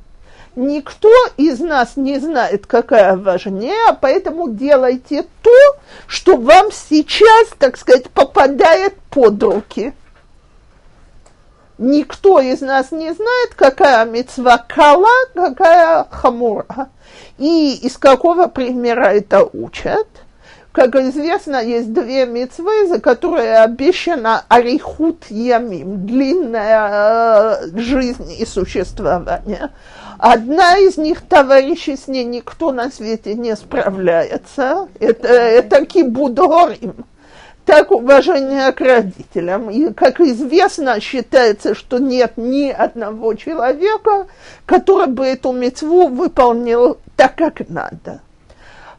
никто 0.56 1.10
из 1.36 1.60
нас 1.60 1.96
не 1.96 2.18
знает, 2.18 2.66
какая 2.66 3.16
важнее, 3.16 3.88
а 3.88 3.94
поэтому 3.94 4.50
делайте 4.50 5.24
то, 5.42 5.76
что 6.06 6.36
вам 6.36 6.70
сейчас, 6.72 7.48
так 7.58 7.76
сказать, 7.76 8.10
попадает 8.10 8.94
под 9.10 9.42
руки. 9.42 9.94
Никто 11.76 12.40
из 12.40 12.60
нас 12.60 12.92
не 12.92 13.12
знает, 13.12 13.54
какая 13.56 14.04
мецва 14.04 14.58
кала, 14.58 15.10
какая 15.34 16.06
хамура. 16.10 16.88
И 17.38 17.74
из 17.82 17.98
какого 17.98 18.46
примера 18.46 19.06
это 19.06 19.48
учат. 19.52 20.06
Как 20.70 20.96
известно, 20.96 21.62
есть 21.62 21.92
две 21.92 22.26
мецвы, 22.26 22.88
за 22.88 23.00
которые 23.00 23.58
обещано 23.58 24.44
арихут 24.48 25.24
ямим, 25.30 26.04
длинная 26.04 27.60
э, 27.60 27.78
жизнь 27.78 28.32
и 28.36 28.44
существование. 28.44 29.70
Одна 30.18 30.78
из 30.78 30.96
них, 30.96 31.22
товарищи, 31.22 31.96
с 31.96 32.08
ней 32.08 32.24
никто 32.24 32.72
на 32.72 32.90
свете 32.90 33.34
не 33.34 33.56
справляется. 33.56 34.88
Это, 35.00 35.28
это 35.28 35.84
кибудорим. 35.86 37.04
Так 37.64 37.90
уважение 37.90 38.72
к 38.72 38.80
родителям. 38.80 39.70
И, 39.70 39.92
как 39.92 40.20
известно, 40.20 41.00
считается, 41.00 41.74
что 41.74 41.98
нет 41.98 42.34
ни 42.36 42.68
одного 42.68 43.34
человека, 43.34 44.26
который 44.66 45.06
бы 45.06 45.26
эту 45.26 45.52
мецву 45.52 46.08
выполнил 46.08 46.98
так, 47.16 47.36
как 47.36 47.66
надо. 47.68 48.20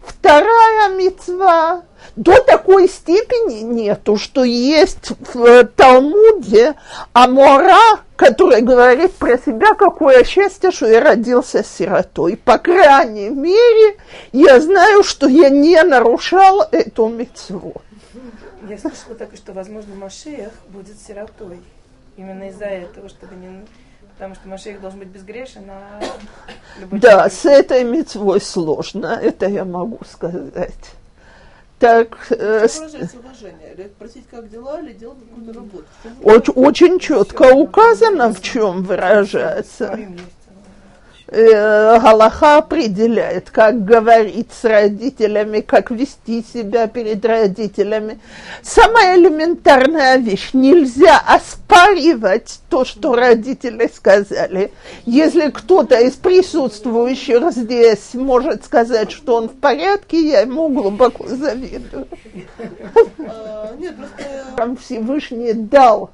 Вторая 0.01 0.89
мецва 0.95 1.83
до 2.15 2.41
такой 2.41 2.87
степени 2.87 3.61
нету, 3.61 4.17
что 4.17 4.43
есть 4.43 5.11
в 5.33 5.65
Талмуде 5.65 6.75
Амора, 7.13 7.99
который 8.15 8.61
говорит 8.61 9.13
про 9.13 9.37
себя, 9.37 9.73
какое 9.73 10.23
счастье, 10.23 10.71
что 10.71 10.87
я 10.87 11.01
родился 11.01 11.63
сиротой. 11.63 12.37
По 12.37 12.57
крайней 12.57 13.29
мере, 13.29 13.97
я 14.31 14.59
знаю, 14.59 15.03
что 15.03 15.27
я 15.27 15.49
не 15.49 15.81
нарушал 15.83 16.61
эту 16.71 17.07
мецву. 17.07 17.73
Я 18.67 18.77
слышала 18.77 19.15
так, 19.15 19.35
что, 19.35 19.53
возможно, 19.53 19.95
Машех 19.95 20.51
будет 20.69 20.99
сиротой. 20.99 21.59
Именно 22.17 22.49
из-за 22.49 22.65
этого, 22.65 23.09
чтобы 23.09 23.35
не 23.35 23.65
Потому 24.15 24.35
что 24.35 24.47
Машех 24.47 24.79
должен 24.79 24.99
быть 24.99 25.09
безгрешен, 25.09 25.69
а 25.69 26.01
Да, 26.91 27.29
с 27.29 27.45
этой 27.45 27.83
мецвой 27.83 28.39
сложно, 28.39 29.19
это 29.21 29.47
я 29.47 29.65
могу 29.65 29.99
сказать. 30.09 30.93
Так, 31.79 32.27
э, 32.29 32.67
уважение? 32.67 33.89
Просить, 33.99 34.25
как 34.31 34.49
дела, 34.49 34.79
или 34.79 34.93
делать 34.93 35.17
какую-то 35.27 35.53
работу? 35.53 35.85
Очень, 36.23 36.53
очень 36.53 36.99
четко 36.99 37.53
указано, 37.53 38.33
в 38.33 38.41
чем 38.41 38.83
выражается 38.83 39.99
э, 41.27 41.99
Галаха 41.99 42.57
определяет, 42.57 43.49
как 43.49 43.83
говорить 43.83 44.49
с 44.51 44.63
родителями, 44.63 45.61
как 45.61 45.91
вести 45.91 46.43
себя 46.43 46.87
перед 46.87 47.25
родителями. 47.25 48.19
Самая 48.61 49.17
элементарная 49.17 50.17
вещь. 50.17 50.49
Нельзя 50.53 51.17
оспаривать 51.17 52.59
то, 52.69 52.85
что 52.85 53.15
родители 53.15 53.89
сказали. 53.93 54.71
Если 55.05 55.49
кто-то 55.49 55.99
из 55.99 56.13
присутствующих 56.13 57.51
здесь 57.51 58.13
может 58.13 58.65
сказать, 58.65 59.11
что 59.11 59.35
он 59.35 59.49
в 59.49 59.55
порядке, 59.55 60.29
я 60.29 60.41
ему 60.41 60.69
глубоко 60.69 61.27
завидую. 61.27 62.07
Нет, 63.79 63.95
просто... 63.95 64.75
Всевышний 64.81 65.53
дал 65.53 66.11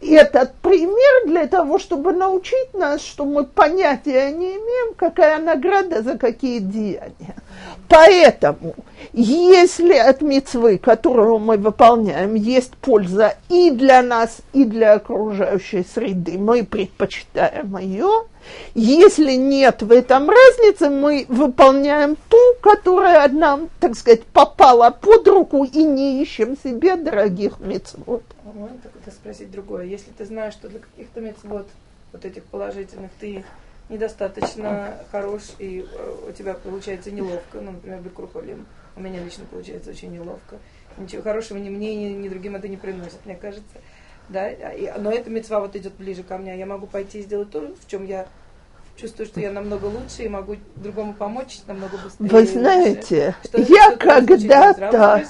этот 0.00 0.54
пример 0.56 1.26
для 1.26 1.46
того, 1.46 1.78
чтобы 1.78 2.12
научить 2.12 2.74
нас, 2.74 3.02
что 3.02 3.24
мы 3.24 3.44
понятия 3.44 4.30
не 4.30 4.52
имеем, 4.52 4.94
какая 4.94 5.38
награда 5.38 6.02
за 6.02 6.18
какие 6.18 6.58
деяния. 6.58 7.36
Поэтому, 7.88 8.74
если 9.12 9.94
от 9.94 10.20
мецвы, 10.20 10.78
которую 10.78 11.38
мы 11.38 11.56
выполняем, 11.56 12.34
есть 12.34 12.76
польза 12.76 13.36
и 13.48 13.70
для 13.70 14.02
нас, 14.02 14.38
и 14.52 14.64
для 14.64 14.94
окружающей 14.94 15.84
среды, 15.84 16.36
мы 16.38 16.64
предпочитаем 16.64 17.76
ее. 17.78 18.26
Если 18.74 19.32
нет 19.32 19.82
в 19.82 19.90
этом 19.92 20.28
разницы, 20.28 20.90
мы 20.90 21.26
выполняем 21.28 22.16
ту, 22.28 22.36
которая 22.60 23.28
нам, 23.28 23.70
так 23.80 23.94
сказать, 23.94 24.24
попала 24.24 24.90
под 24.90 25.26
руку 25.28 25.64
и 25.64 25.82
не 25.82 26.22
ищем 26.22 26.56
себе 26.56 26.96
дорогих 26.96 27.58
мецвод. 27.60 28.22
Можно 28.44 28.78
тогда 28.82 29.10
спросить 29.10 29.50
другое. 29.50 29.84
Если 29.84 30.10
ты 30.10 30.24
знаешь, 30.24 30.54
что 30.54 30.68
для 30.68 30.80
каких-то 30.80 31.20
мецвод, 31.20 31.66
вот 32.12 32.24
этих 32.24 32.44
положительных, 32.44 33.10
ты 33.20 33.44
недостаточно 33.88 34.94
хорош, 35.12 35.42
и 35.58 35.86
э, 35.90 36.14
у 36.28 36.32
тебя 36.32 36.54
получается 36.54 37.10
неловко, 37.10 37.60
ну, 37.60 37.72
например, 37.72 38.00
Бекрухолим, 38.00 38.66
у 38.96 39.00
меня 39.00 39.22
лично 39.22 39.44
получается 39.50 39.90
очень 39.90 40.12
неловко. 40.12 40.58
Ничего 40.96 41.22
хорошего 41.22 41.58
ни 41.58 41.68
мне, 41.68 41.94
ни, 41.94 42.14
ни 42.14 42.28
другим 42.28 42.56
это 42.56 42.68
не 42.68 42.76
приносит, 42.76 43.24
мне 43.24 43.36
кажется. 43.36 43.76
Да? 44.28 44.50
И, 44.50 44.92
но 44.98 45.10
эта 45.10 45.30
мецва 45.30 45.60
вот 45.60 45.76
идет 45.76 45.94
ближе 45.94 46.22
ко 46.22 46.38
мне. 46.38 46.58
Я 46.58 46.66
могу 46.66 46.86
пойти 46.86 47.20
и 47.20 47.22
сделать 47.22 47.50
то, 47.50 47.60
в 47.60 47.90
чем 47.90 48.06
я 48.06 48.26
чувствую, 48.96 49.26
что 49.26 49.40
я 49.40 49.50
намного 49.52 49.84
лучше 49.86 50.22
и 50.22 50.28
могу 50.28 50.56
другому 50.76 51.12
помочь 51.12 51.60
намного 51.66 51.98
быстрее. 52.02 52.28
Вы 52.28 52.46
знаете, 52.46 53.34
я 53.52 53.96
когда-то, 53.96 55.22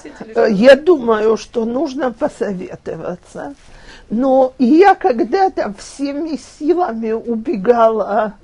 я 0.49 0.75
думаю, 0.75 1.37
что 1.37 1.65
нужно 1.65 2.11
посоветоваться. 2.11 3.55
Но 4.09 4.53
я 4.57 4.95
когда-то 4.95 5.73
всеми 5.77 6.39
силами 6.59 7.11
убегала 7.11 8.35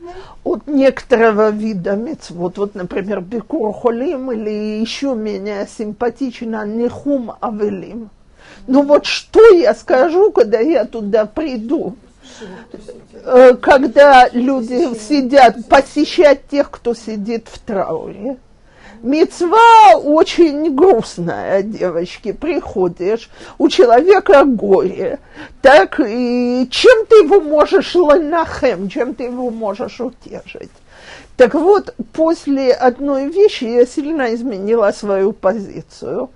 от 0.43 0.67
некоторого 0.67 1.51
вида 1.51 1.95
мецвод. 1.95 2.57
Вот, 2.57 2.75
например, 2.75 3.21
Бекур 3.21 3.71
Холим 3.71 4.29
или 4.33 4.81
еще 4.81 5.15
менее 5.15 5.65
симпатично 5.65 6.65
Нехум 6.65 7.31
Авелим. 7.39 8.09
Ну 8.67 8.83
вот 8.83 9.05
что 9.05 9.53
я 9.53 9.73
скажу, 9.73 10.31
когда 10.31 10.59
я 10.59 10.85
туда 10.85 11.25
приду? 11.25 11.95
Э, 13.25 13.55
когда 13.55 14.29
люди 14.31 14.97
сидят, 14.97 15.67
посещать 15.67 16.47
тех, 16.47 16.71
кто 16.71 16.93
сидит 16.93 17.47
в 17.51 17.59
трауре. 17.59 18.37
Мецва 19.01 19.97
очень 19.97 20.73
грустная, 20.73 21.61
девочки, 21.61 22.31
приходишь, 22.31 23.29
у 23.57 23.67
человека 23.67 24.45
горе, 24.45 25.19
так 25.61 25.99
и 25.99 26.65
чем 26.71 27.05
ты 27.07 27.15
его 27.17 27.41
можешь 27.41 27.95
ланахем, 27.95 28.87
чем 28.87 29.13
ты 29.13 29.23
его 29.23 29.49
можешь 29.49 29.99
утешить? 29.99 30.71
Так 31.35 31.53
вот, 31.53 31.95
после 32.13 32.71
одной 32.71 33.27
вещи 33.27 33.65
я 33.65 33.85
сильно 33.85 34.33
изменила 34.33 34.91
свою 34.91 35.33
позицию. 35.33 36.29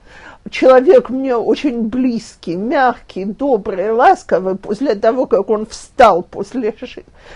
Человек 0.50 1.10
мне 1.10 1.36
очень 1.36 1.88
близкий, 1.88 2.56
мягкий, 2.56 3.26
добрый, 3.26 3.92
ласковый, 3.92 4.56
после 4.56 4.96
того, 4.96 5.26
как 5.26 5.50
он 5.50 5.66
встал 5.66 6.24
после 6.24 6.74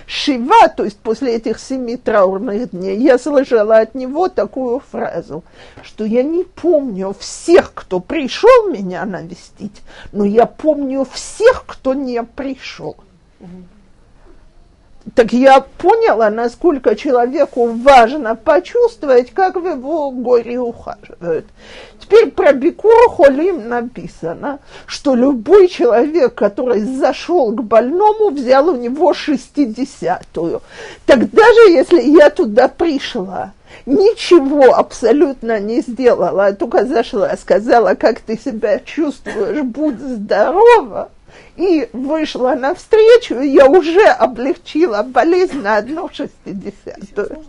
Шива, 0.06 0.68
то 0.76 0.84
есть 0.84 0.98
после 1.00 1.36
этих 1.36 1.60
семи 1.60 1.98
траурных 1.98 2.72
дней, 2.72 2.98
я 2.98 3.18
слышала 3.18 3.80
от 3.80 3.96
него 3.96 4.30
такую 4.30 4.80
фразу, 4.80 5.44
что 5.84 6.06
я 6.06 6.24
не 6.24 6.44
помню 6.44 7.16
всех, 7.18 7.74
кто 7.74 8.00
пришел 8.00 8.70
меня 8.70 9.06
навестить, 9.06 9.82
но 10.12 10.26
я 10.26 10.46
помню 10.46 11.06
всех, 11.12 11.66
кто 11.66 11.94
не 11.94 12.24
пришел. 12.24 12.96
Так 15.16 15.34
я 15.34 15.62
поняла, 15.62 16.30
насколько 16.30 16.96
человеку 16.96 17.72
важно 17.72 18.36
почувствовать, 18.36 19.32
как 19.32 19.56
в 19.56 19.68
его 19.68 20.12
горе 20.12 20.60
ухаживают. 20.60 21.48
Теперь 22.00 22.30
про 22.30 22.54
Бикур 22.54 23.10
Холим 23.10 23.68
написано, 23.68 24.60
что 24.86 25.16
любой 25.16 25.70
человек, 25.70 26.36
который 26.36 26.82
зашел 26.82 27.52
к 27.52 27.64
больному, 27.64 28.30
взял 28.30 28.70
у 28.70 28.76
него 28.76 29.14
шестидесятую. 29.14 30.62
Так 31.08 31.32
даже 31.32 31.72
если 31.72 32.02
я 32.02 32.30
туда 32.30 32.68
пришла, 32.68 33.54
ничего 33.88 34.76
абсолютно 34.76 35.60
не 35.60 35.82
сделала, 35.82 36.54
только 36.54 36.86
зашла, 36.86 37.36
сказала, 37.38 37.96
как 37.96 38.20
ты 38.20 38.38
себя 38.38 38.80
чувствуешь, 38.80 39.64
будь 39.64 40.00
здорова– 40.00 41.10
и 41.56 41.90
вышла 41.94 42.56
навстречу, 42.56 43.40
и 43.40 43.50
я 43.50 43.68
уже 43.68 44.06
облегчила 44.08 45.04
болезнь 45.04 45.62
на 45.62 45.78
одну 45.78 46.10
шестидесятую. 46.12 47.44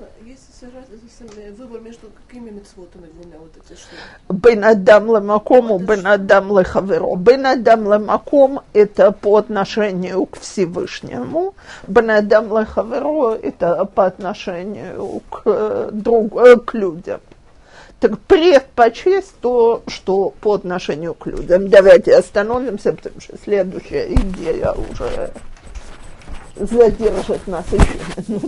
выбор 1.59 1.81
между 1.81 2.09
какими 2.27 2.51
митцвотами 2.51 3.07
двумя 3.07 3.39
вот 3.39 3.53
эти 3.57 3.79
что? 3.79 4.35
Бен 4.35 4.65
Адам 4.65 5.09
Ламакому, 5.09 5.79
Бен 5.79 6.07
Адам 6.07 6.59
Лехаверо. 6.59 7.17
Бен 7.17 7.47
Адам 7.47 7.87
Ламаком– 7.87 8.61
это 8.73 9.13
по 9.13 9.37
отношению 9.37 10.27
к 10.27 10.39
Всевышнему. 10.39 11.55
Бен 11.87 12.11
Адам 12.11 12.57
Лехаверо– 12.59 13.35
это 13.43 13.85
по 13.85 14.07
отношению 14.07 15.23
к, 15.31 15.43
э, 15.45 15.91
друг, 15.93 16.37
э, 16.37 16.57
к 16.57 16.75
людям 16.75 17.21
так 18.03 18.19
предпочесть 18.19 19.35
то, 19.41 19.85
что 19.87 20.35
по 20.41 20.55
отношению 20.55 21.15
к 21.15 21.27
людям. 21.27 21.69
Давайте 21.69 22.17
остановимся, 22.17 22.93
потому 22.93 23.21
что 23.21 23.39
следующая 23.43 24.13
идея 24.13 24.73
уже 24.73 25.31
задержит 26.57 27.47
нас 27.47 27.65
еще 27.73 28.41